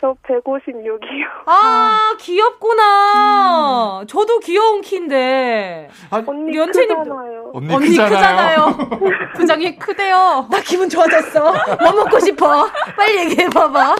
[0.00, 1.26] 저 156이요.
[1.44, 4.02] 아, 귀엽구나.
[4.08, 5.90] 저도 귀여운 키인데.
[6.26, 7.50] 언니 연채님 크잖아요.
[7.52, 8.76] 언니, 언니 크잖아요.
[9.36, 10.46] 부장이 크대요.
[10.50, 11.52] 나 기분 좋아졌어.
[11.82, 12.66] 뭐 먹고 싶어?
[12.96, 13.96] 빨리 얘기해 봐봐.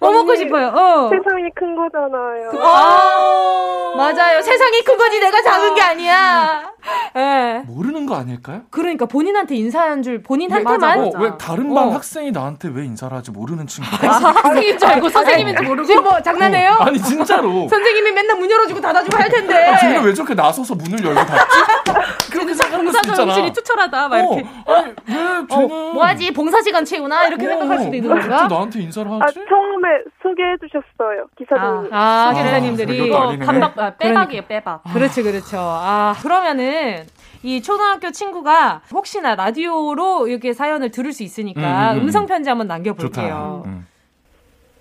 [0.00, 0.68] 뭐 언니, 먹고 싶어요?
[0.68, 1.08] 어.
[1.10, 2.50] 세상이 큰 거잖아요.
[2.60, 4.42] 아, 맞아요.
[4.42, 6.72] 세상이 큰 거지 내가 작은 게 아니야.
[7.16, 7.62] 예.
[7.66, 8.62] 모르는 거 아닐까요?
[8.70, 10.80] 그러니까 본인한테 인사한 줄 본인한테만.
[10.80, 11.10] 맞아, 어.
[11.22, 11.90] 왜 다른 반 어.
[11.92, 13.88] 학생이 나한테 왜 인사를 하지 모르는 친구?
[13.96, 15.86] 선생님인 줄 알고 선생님 인줄 모르고.
[15.86, 16.70] 지금 뭐 장난해요?
[16.80, 17.66] 아니 진짜로.
[17.68, 19.68] 선생님이 맨날 문 열어주고 닫아주고 할 텐데.
[19.68, 21.58] 아, 쟤는 왜 저렇게 나서서 문을 열고 닫지?
[22.30, 23.22] 그렇게 수 봉사자 있잖아.
[23.32, 24.08] 음식이 투철하다.
[24.08, 24.46] 막 이렇게.
[24.66, 26.32] 어, 아니 왜 쟤는 어, 뭐하지?
[26.32, 27.26] 봉사 시간 채우나?
[27.26, 28.10] 이렇게 생각할 수도 있는?
[28.18, 29.40] 갑자기 나한테 인사를 아, 하지?
[29.48, 29.88] 처음에
[30.22, 31.26] 소개해 주셨어요.
[31.38, 31.88] 기사님이.
[31.92, 33.10] 아, 아, 기사님들이.
[33.44, 34.82] 반박, 아, 빼박이에요, 빼박.
[34.92, 35.58] 그렇죠, 그렇죠.
[35.60, 37.04] 아, 그러면은
[37.42, 42.04] 이 초등학교 친구가 혹시나 라디오로 이렇게 사연을 들을 수 있으니까 음, 음, 음.
[42.06, 42.74] 음, 성 편지 한번 좋다.
[42.74, 43.62] 남겨볼게요.
[43.66, 43.86] 음.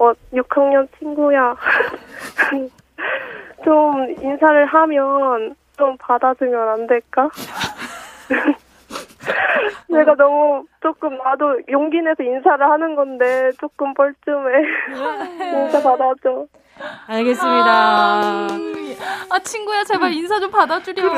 [0.03, 1.55] 어, 6학년 친구야.
[3.63, 7.29] 좀 인사를 하면 좀 받아주면 안 될까?
[9.87, 14.65] 내가 너무 조금 나도 용기 내서 인사를 하는 건데 조금 뻘쭘해.
[15.65, 16.45] 인사 받아줘.
[17.07, 18.47] 알겠습니다.
[19.29, 21.05] 아, 친구야, 제발 인사 좀 받아주렴.
[21.05, 21.13] 우리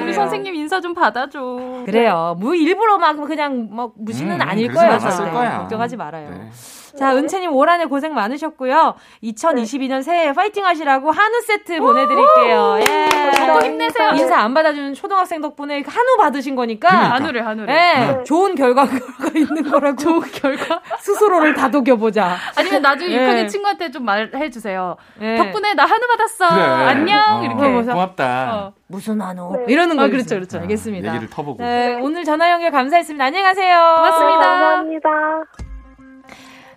[0.00, 0.12] 그래요.
[0.12, 1.82] 선생님 인사 좀 받아줘.
[1.86, 2.36] 그래요.
[2.38, 4.98] 뭐 일부러 막 그냥 뭐 무시는 음, 아닐 거예요.
[4.98, 5.58] 거야.
[5.58, 6.30] 걱정하지 말아요.
[6.30, 6.50] 네.
[6.98, 8.94] 자, 은채님 올 한해 고생 많으셨고요.
[9.22, 12.78] 2022년 새해 파이팅 하시라고 한우 세트 보내드릴게요.
[12.88, 13.46] 예.
[13.46, 14.10] 먹고 힘내세요.
[14.14, 16.88] 인사 안 받아주는 초등학생 덕분에 한우 받으신 거니까.
[16.88, 17.14] 그러니까.
[17.14, 17.74] 한우를, 한우를.
[17.74, 18.24] 예.
[18.24, 18.92] 좋은 결과가
[19.34, 19.96] 있는 거라고.
[20.00, 20.80] 좋은 결과?
[20.98, 22.36] 스스로를 다독여보자.
[22.56, 23.18] 아니면 나중에 예.
[23.18, 24.96] 6학년 친구한테 좀 말해주세요.
[25.20, 25.36] 예.
[25.36, 26.48] 덕분에 나 한우 받았어.
[26.54, 26.62] 그래.
[26.62, 27.38] 안녕.
[27.40, 27.92] 어, 이렇게.
[27.92, 28.54] 고맙다.
[28.54, 28.72] 어.
[28.86, 29.56] 무슨 한우?
[29.56, 29.64] 네.
[29.72, 30.58] 이러는 거 아, 그렇죠, 그렇죠.
[30.58, 31.08] 알겠습니다.
[31.08, 31.62] 얘기를 터보고.
[31.62, 33.24] 네, 오늘 전화 연결 감사했습니다.
[33.24, 33.94] 안녕히 가세요.
[33.98, 34.40] 고맙습니다.
[34.40, 35.69] 감사합니다.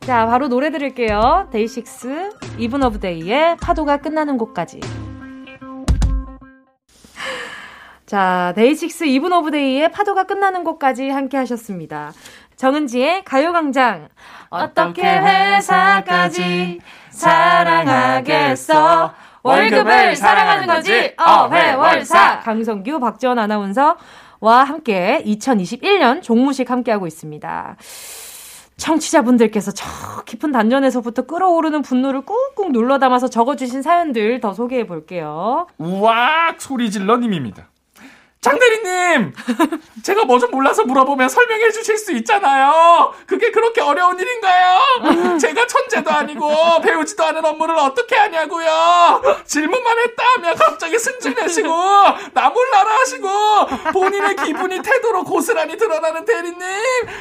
[0.05, 1.47] 자, 바로 노래 들을게요.
[1.51, 4.81] 데이식스, 이븐 오브 데이의 파도가 끝나는 곳까지.
[8.05, 12.11] 자, 데이식스, 이븐 오브 데이의 파도가 끝나는 곳까지 함께 하셨습니다.
[12.57, 14.09] 정은지의 가요광장.
[14.49, 19.13] 어떻게 회사까지 사랑하겠어?
[19.41, 21.15] 월급을 사랑하는 거지.
[21.17, 22.41] 어회월사.
[22.41, 23.95] 강성규, 박지원 아나운서와
[24.65, 27.77] 함께 2021년 종무식 함께하고 있습니다.
[28.77, 29.87] 청취자분들께서 저
[30.25, 35.67] 깊은 단전에서부터 끓어오르는 분노를 꾹꾹 눌러 담아서 적어주신 사연들 더 소개해 볼게요.
[35.77, 37.69] 우악 소리 질러 님입니다.
[38.43, 39.33] 장대리님,
[40.03, 43.13] 제가 뭐 좀 몰라서 물어보면 설명해 주실 수 있잖아요.
[43.25, 45.37] 그게 그렇게 어려운 일인가요?
[45.39, 49.21] 제가 천재도 아니고 배우지도 않은 업무를 어떻게 하냐고요.
[49.45, 51.69] 질문만 했다 하면 갑자기 승질내시고
[52.33, 53.29] 나 몰라라 하시고
[53.93, 56.59] 본인의 기분이 태도로 고스란히 드러나는 대리님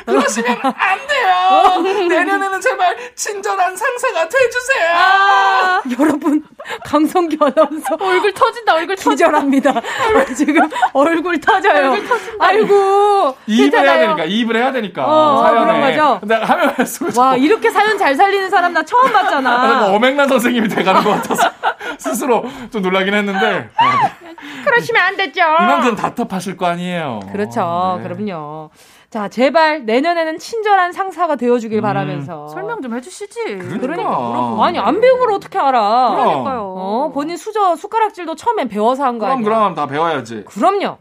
[0.07, 2.09] 그러시면 안 돼요.
[2.09, 4.89] 내년에는 제발 친절한 상사가 돼주세요.
[4.97, 6.45] 아, 여러분,
[6.85, 9.11] 강성규 아나운서 얼굴 터진다, 얼굴 터진다.
[9.15, 9.75] 기절합니다.
[10.37, 11.95] 지금 얼굴 터져요.
[12.39, 13.37] 아이고.
[13.47, 13.99] 이입을 해야.
[13.99, 15.61] 되니까 이입을 해야 되니까 어, 사연에.
[15.61, 16.21] 그런 거죠?
[16.21, 19.87] 근데 하면 할수록 와, 이렇게 사연 잘 살리는 사람 나 처음 아, 봤잖아.
[19.93, 21.51] 어맹란 선생님이 돼가는 것 같아서
[21.99, 23.69] 스스로 좀 놀라긴 했는데
[24.65, 25.41] 그러시면 안 됐죠.
[25.41, 27.21] 이만큼 답답하실 거 아니에요.
[27.33, 28.01] 그렇죠.
[28.03, 28.09] 네.
[28.09, 28.71] 그럼요.
[29.13, 31.83] 자, 제발 내년에는 친절한 상사가 되어주길 음.
[31.83, 32.49] 바라면서.
[32.49, 33.59] 설명 좀 해주시지.
[33.59, 33.79] 그러니까.
[33.79, 36.13] 그러니까 아니 안 배운 걸 어떻게 알아?
[36.13, 36.75] 그러니까요.
[36.75, 39.45] 어, 본인 수저 숟가락질도 처음엔 배워서 한거 그럼 아니야?
[39.45, 40.45] 그럼 다 배워야지.
[40.47, 40.97] 그럼요.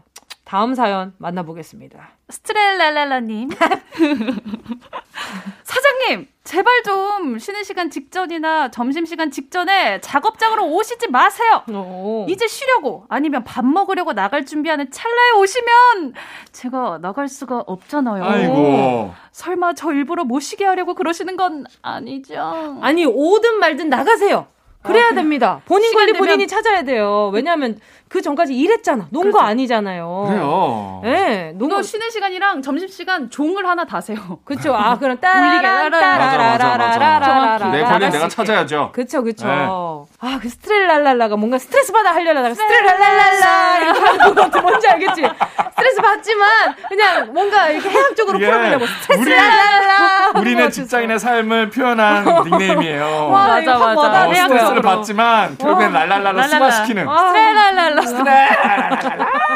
[0.52, 2.10] 다음 사연 만나보겠습니다.
[2.28, 3.48] 스트렐랄랄라님.
[5.64, 11.62] 사장님, 제발 좀 쉬는 시간 직전이나 점심시간 직전에 작업장으로 오시지 마세요.
[11.72, 12.26] 어.
[12.28, 16.12] 이제 쉬려고 아니면 밥 먹으려고 나갈 준비하는 찰나에 오시면
[16.52, 18.22] 제가 나갈 수가 없잖아요.
[18.22, 19.14] 아이고.
[19.30, 22.78] 설마 저 일부러 못 쉬게 하려고 그러시는 건 아니죠?
[22.82, 24.48] 아니 오든 말든 나가세요.
[24.82, 25.62] 그래야 됩니다.
[25.64, 27.30] 본인 관리 되면- 본인이 찾아야 돼요.
[27.32, 27.80] 왜냐하면
[28.12, 29.06] 그 전까지 일했잖아.
[29.08, 30.24] 논거 아니잖아요.
[30.28, 31.00] 그래요.
[31.06, 31.82] 예, 논 이거 거.
[31.82, 34.18] 쉬는 시간이랑 점심 시간 종을 하나 다세요.
[34.44, 34.74] 그쵸.
[34.74, 36.58] 아, 그럼 울리게 따라란 맞아, 맞아, 맞아.
[36.76, 37.66] 따라라라라라라라.
[37.68, 38.90] 내 권리 내가 찾아야죠.
[38.92, 39.46] 그쵸, 그쵸.
[39.46, 39.66] 네.
[40.20, 44.60] 아, 그 스트렐랄랄라가 뭔가 스트레스 받아 하려다가 스트렐랄랄라 이렇게 하는 것.
[44.62, 45.22] 뭔지 알겠지?
[45.74, 46.48] 스트레스 받지만
[46.90, 50.32] 그냥 뭔가 이렇게 해학적으로 이게 풀어보려고 우리- 스트레스랄랄라.
[50.38, 53.28] 우리네 직장인의 삶을 표현한 닉네임이에요.
[53.30, 54.34] 와, 맞아, 맞아.
[54.34, 54.82] 스트레스를.
[54.82, 56.48] 받지만 결국엔 랄랄랄라 랄랄라.
[56.48, 57.08] 승화시키는.
[57.08, 58.01] 아, 스트렐랄랄라.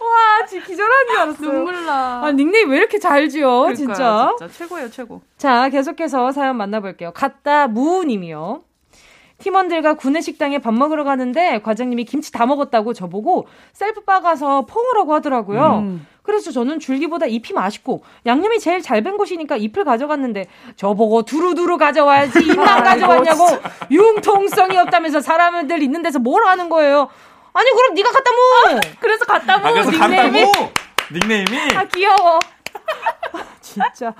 [0.00, 1.52] 와, 진짜 기절한 줄 알았어요.
[1.52, 2.22] 눈물 나.
[2.24, 4.34] 아, 닉네임 왜 이렇게 잘 지어, 그러니까요, 진짜.
[4.38, 5.22] 진짜 최고예요, 최고.
[5.36, 7.12] 자, 계속해서 사연 만나볼게요.
[7.12, 8.62] 갔다 무우님이요.
[9.38, 15.78] 팀원들과 구내식당에 밥 먹으러 가는데 과장님이 김치 다 먹었다고 저보고 셀프 빠가서 퐁으라고 하더라고요.
[15.78, 16.06] 음.
[16.22, 22.38] 그래서 저는 줄기보다 잎이 맛있고 양념이 제일 잘 밴 곳이니까 잎을 가져갔는데 저보고 두루두루 가져와야지
[22.38, 23.46] 잎만 가져왔냐고
[23.90, 27.08] 융통성이 없다면서 사람들 있는 데서 뭘 하는 거예요.
[27.52, 28.80] 아니 그럼 네가 갖다 모.
[29.00, 30.52] 그래서 갖다 모 아, 그래서 닉네임이?
[31.12, 31.76] 닉네임이?
[31.76, 32.38] 아 귀여워.
[33.60, 34.14] 진짜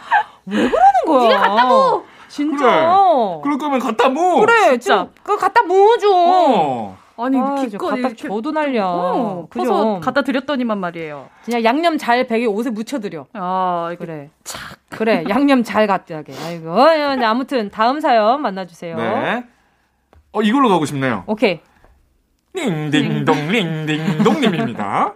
[0.46, 1.28] 왜 그러는 거야?
[1.28, 2.04] 네가 갖다 모.
[2.28, 2.64] 진짜.
[2.64, 2.86] 그래.
[3.42, 4.40] 그럴 거면 갖다 모.
[4.40, 5.08] 그래, 진짜.
[5.22, 6.08] 그 갖다 모아줘.
[6.12, 6.98] 어.
[7.16, 8.84] 아니 아, 기껏 갖다 이렇게 줘도 난리야.
[8.86, 9.68] 어, 그죠?
[9.68, 11.28] 커서 갖다 드렸더니만 말이에요.
[11.44, 13.26] 그냥 양념 잘 배게 옷에 묻혀드려.
[13.34, 14.30] 아 그래.
[14.44, 14.78] 착.
[14.88, 15.24] 그래.
[15.28, 16.32] 양념 잘 갖다 하게.
[16.44, 16.70] 아이고.
[16.72, 18.96] 어, 네, 아무튼 다음 사연 만나주세요.
[18.96, 19.44] 네.
[20.32, 21.24] 어, 이걸로 가고 싶네요.
[21.26, 21.60] 오케이.
[22.52, 25.14] 링딩동 링딩동님입니다.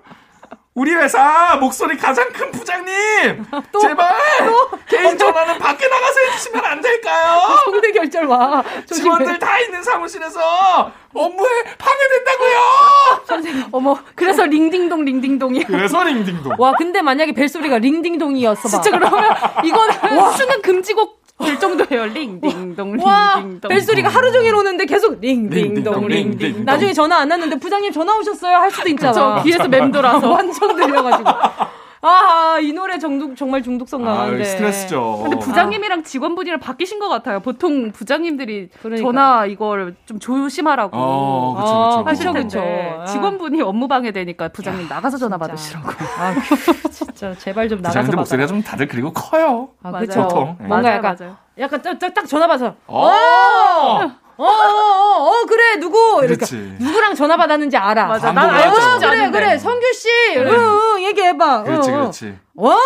[0.75, 3.45] 우리 회사 목소리 가장 큰 부장님
[3.81, 4.17] 제발
[4.89, 7.41] 개인 전화는 밖에 나가서 해주시면 안 될까요?
[7.65, 8.63] 성대 결절 와.
[8.85, 13.69] 직원들 다 있는 사무실에서 업무에 방해된다고요.
[13.71, 15.67] 어머 그래서 링딩동 링딩동이야.
[15.69, 16.55] 그래서 링딩동.
[16.59, 18.63] 와, 근데 만약에 벨 소리가 링딩동이었어.
[18.63, 18.69] 봐.
[18.69, 22.07] 진짜 그러면 이거는 순간 금지곡 될 정도예요.
[22.15, 23.69] 링딩동 와, 링딩동.
[23.69, 26.65] 벨소리가 하루 종일 오는데 계속 링딩동, 링딩.
[26.65, 28.57] 나중에 전화 안 왔는데 부장님 전화 오셨어요?
[28.57, 29.35] 할 수도 있잖아.
[29.37, 30.31] 그쵸, 귀에서 맴돌아서.
[30.31, 31.31] 완전 들려가지고.
[32.07, 34.45] 아, 이 노래 중독, 정말 중독성 아, 강한데.
[34.45, 35.21] 스트레스죠.
[35.23, 37.41] 근데 부장님이랑 직원분이랑 바뀌신 것 같아요.
[37.41, 39.03] 보통 부장님들이 그러니까.
[39.07, 42.11] 전화 이걸 좀 조심하라고 어, 그쵸, 아, 그쵸.
[42.11, 43.01] 하실 텐데 그쵸.
[43.01, 43.07] 아.
[43.07, 45.47] 직원분이 업무 방해되니까 부장님 나가서 전화 진짜.
[45.49, 45.89] 받으시라고.
[46.19, 46.35] 아,
[46.91, 48.17] 진짜 제발 좀 나가서 받아.
[48.19, 49.71] 목소리가 좀 다들 그리고 커요.
[49.83, 50.07] 아, 맞아요.
[50.07, 50.23] 그쵸.
[50.23, 50.57] 보통.
[50.61, 50.67] 네.
[50.67, 51.37] 뭔가 맞아요, 약간, 맞아요.
[51.59, 52.75] 약간 딱, 딱, 딱 전화 받아서.
[52.87, 53.09] 어!
[54.37, 55.97] 어, 어, 어, 어, 그래, 누구?
[56.25, 56.35] 이렇게.
[56.45, 56.77] 그렇지.
[56.81, 58.07] 누구랑 전화 받았는지 알아.
[58.07, 58.33] 맞아.
[58.33, 58.75] 난 알고.
[58.81, 59.39] 싶지 어, 그래, 않은데.
[59.41, 59.59] 그래.
[59.59, 60.09] 성규 씨.
[60.39, 61.63] 응, 응, 얘기해봐.
[61.65, 62.01] 그렇지, 응, 응.
[62.01, 62.39] 그렇지.
[62.57, 62.77] 어?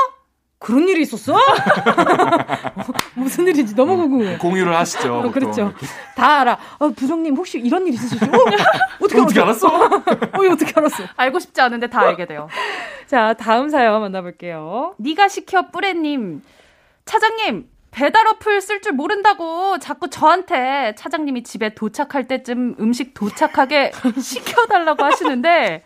[0.60, 1.36] 그런 일이 있었어?
[3.14, 4.38] 무슨 일인지 너무 궁금해.
[4.38, 5.18] 공유를 하시죠.
[5.18, 5.30] 어.
[5.30, 5.72] 그렇죠.
[6.16, 6.58] 다 알아.
[6.78, 8.26] 어, 부장님 혹시 이런 일 있으시죠?
[8.26, 8.28] 어,
[9.04, 9.68] 어떻게, 어떻게 알았어?
[9.68, 11.04] 어, 이거 어떻게 알았어?
[11.16, 12.48] 알고 싶지 않은데 다 알게 돼요.
[13.06, 14.94] 자, 다음 사연 만나볼게요.
[14.98, 16.42] 네가 시켜 뿌레님
[17.04, 23.90] 차장님 배달 어플 쓸 줄 모른다고 자꾸 저한테 차장님이 집에 도착할 때쯤 음식 도착하게
[24.22, 25.82] 시켜달라고 하시는데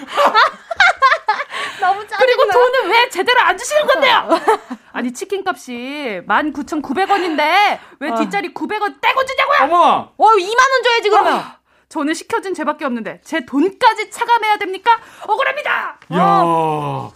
[1.81, 4.29] 너무 짜 그리고 돈은 왜 제대로 안 주시는 건데요?
[4.93, 9.57] 아니 치킨값이 19,900원인데 왜 뒷자리 900원 떼고 주냐고요?
[9.63, 10.13] 어머!
[10.15, 11.43] 어, 2만 원 줘야지, 그러면.
[11.87, 14.99] 아, 저는 시켜준 죄밖에 없는데 제 돈까지 차감해야 됩니까?
[15.27, 15.99] 억울합니다.
[16.13, 16.43] 야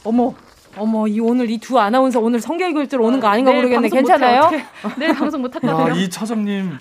[0.05, 0.35] 어머.
[0.77, 3.89] 어머, 이 오늘 이 두 아나운서 오늘 성격 결절 오는 거 아닌가 내일 모르겠네.
[3.89, 4.49] 괜찮아요?
[4.97, 5.95] 내일 방송 못할 것 야, 같아요.
[5.95, 6.79] 이 차장님.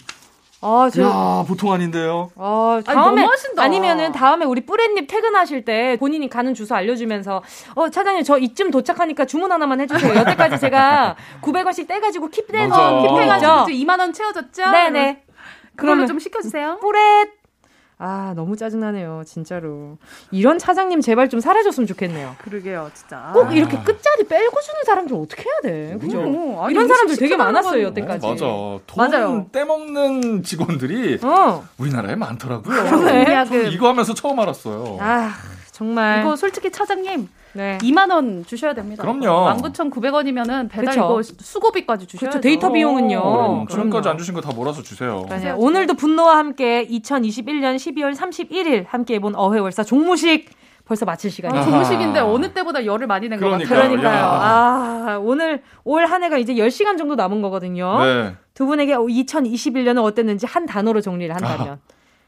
[0.62, 1.02] 아, 저.
[1.02, 2.30] 야, 보통 아닌데요.
[2.36, 3.64] 어, 아니, 다음에 너무 하신다.
[3.64, 7.42] 아니 면은 다음에 우리 뿌레님 퇴근하실 때 본인이 가는 주소 알려주면서
[7.76, 10.14] 어 차장님 저 이쯤 도착하니까 주문 하나만 해주세요.
[10.18, 12.28] 여태까지 제가 900원씩 떼가지고.
[12.28, 14.70] 어, 킵해가지고 킵해가지고 이제 2만 원 채워졌죠?
[14.70, 15.24] 네네.
[15.76, 16.78] 그걸로 그러면 좀 시켜주세요.
[16.80, 17.30] 뿌렛
[18.02, 19.98] 아 너무 짜증나네요 진짜로
[20.32, 22.38] 이런 차장님 제발 좀 사라졌으면 좋겠네요.
[22.40, 23.32] 그러게요, 진짜.
[23.34, 25.98] 꼭 이렇게 끝자리 빼고 주는 사람들 어떻게 해야 돼?
[26.00, 26.22] 그죠?
[26.22, 28.26] 어, 아니, 이런 사람들 되게 많았어요 여태까지.
[28.26, 28.46] 어, 맞아.
[28.46, 29.48] 돈 맞아요.
[29.52, 31.68] 떼먹는 직원들이 어.
[31.78, 33.00] 우리나라에 많더라고요.
[33.02, 33.70] 그래.
[33.70, 34.98] 이거 하면서 처음 알았어요.
[35.02, 35.34] 아
[35.74, 37.78] 정말 이거 솔직히 차장님 네.
[37.82, 39.02] 2만 원 주셔야 됩니다.
[39.02, 39.50] 그럼요.
[39.62, 41.20] 19,900원이면은 배달 그쵸.
[41.22, 42.38] 이거 수고비까지 주셔야죠.
[42.38, 43.22] 그쵸, 데이터 비용은요.
[43.22, 43.66] 그럼요.
[43.70, 45.26] 지금까지 안 주신 거 다 몰아서 주세요.
[45.30, 45.56] 맞아요.
[45.58, 50.50] 오늘도 분노와 함께 2021년 12월 31일 함께 해본 어회월사 종무식
[50.86, 51.62] 벌써 마칠 시간이에요.
[51.62, 53.68] 아, 종무식인데 어느 때보다 열을 많이 낸 것 같아요.
[53.68, 54.26] 그러니까요.
[54.26, 58.04] 아, 오늘 올 한 해가 이제 10시간 정도 남은 거거든요.
[58.04, 58.36] 네.
[58.56, 61.80] 두 분에게 2021년은 어땠는지 한 단어로 정리를 한다면.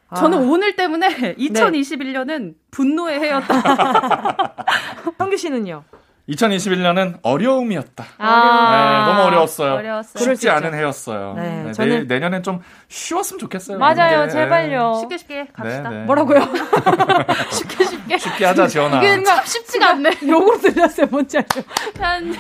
[0.10, 0.16] 아.
[0.16, 3.56] 저는 오늘 때문에 2021년은 분노의 해였다.
[5.18, 5.84] 성규 씨는요?
[6.30, 8.06] 2021년은 어려움이었다.
[8.20, 9.06] 아.
[9.06, 9.74] 네, 너무 어려웠어요.
[9.74, 10.24] 어려웠어요.
[10.24, 10.50] 쉽지.
[10.50, 11.34] 않은 해였어요.
[11.36, 13.78] 네, 네, 저는- 내년엔 좀 쉬웠으면 좋겠어요.
[13.80, 14.30] 맞아요.
[14.30, 14.94] 제발요.
[15.02, 15.90] 쉽게 쉽게 갑시다.
[15.90, 16.04] 네, 네.
[16.06, 16.40] 뭐라고요?
[17.52, 18.18] 쉽게 쉽게.
[18.18, 18.98] 쉽게 하자, 지원아.
[19.00, 20.12] 이게 참 쉽지가 않네.
[20.30, 21.08] 욕으로 들렸어요.
[21.10, 21.62] 뭔지 알죠?
[22.00, 22.34] 한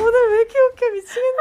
[0.00, 1.38] 오늘 왜 이렇게 웃겨 미치겠네.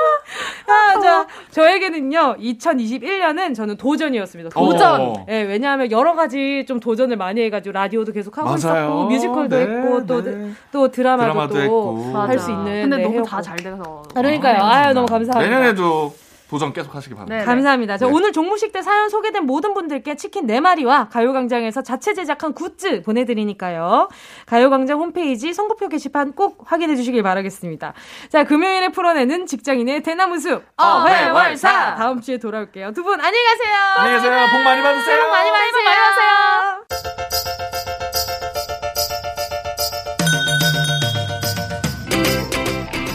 [0.68, 4.50] 아, 자, 저에게는요, 2021년은 저는 도전이었습니다.
[4.52, 5.02] 도전.
[5.02, 5.26] 어.
[5.30, 8.58] 예, 왜냐하면 여러 가지 좀 도전을 많이 해가지고 라디오도 계속 하고 맞아요.
[8.58, 10.52] 있었고, 뮤지컬도 네, 했고, 또, 네.
[10.72, 12.18] 또 드라마도, 드라마도 또 했고.
[12.18, 12.90] 할수 있는.
[12.90, 13.24] 근데 네, 너무.
[13.24, 14.04] 다 잘 돼서.
[14.14, 14.64] 그러니까요.
[14.64, 15.40] 아유, 너무 감사합니다.
[15.40, 16.14] 내년에도
[16.52, 17.38] 도전 계속 하시기 바랍니다.
[17.40, 17.46] 네.
[17.46, 17.98] 감사합니다.
[17.98, 18.12] 자, 네.
[18.12, 24.10] 오늘 종무식 때 사연 소개된 모든 분들께 치킨 4마리와 가요광장에서 자체 제작한 굿즈 보내드리니까요.
[24.48, 27.94] 가요광장 홈페이지 선고표 게시판 꼭 확인해 주시길 바라겠습니다.
[28.30, 32.92] 자, 금요일에 풀어내는 직장인의 대나무숲 어회월사 다음 주에 돌아올게요.
[32.92, 33.76] 두 분 안녕히 가세요.
[33.98, 34.48] 안녕히 계세요.
[34.52, 35.22] 복 많이 받으세요.
[35.22, 35.84] 복 많이 받으세요.
[35.86, 37.41] 많이 받으세요.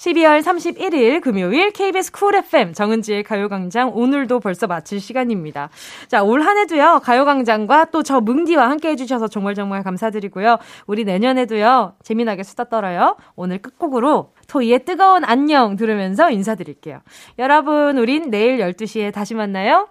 [0.00, 5.68] 12월 31일 금요일 KBS 쿨 FM 정은지의 가요광장 오늘도 벌써 마칠 시간입니다.
[6.08, 10.56] 자, 올 한 해도요, 가요광장과 또 저 뭉디와 함께 해주셔서 정말 정말 감사드리고요.
[10.86, 13.16] 우리 내년에도요, 재미나게 수다 떨어요.
[13.36, 17.00] 오늘 끝곡으로 토이의 뜨거운 안녕 들으면서 인사드릴게요.
[17.38, 19.86] 여러분, 우린 내일 12시에 다시 만나요.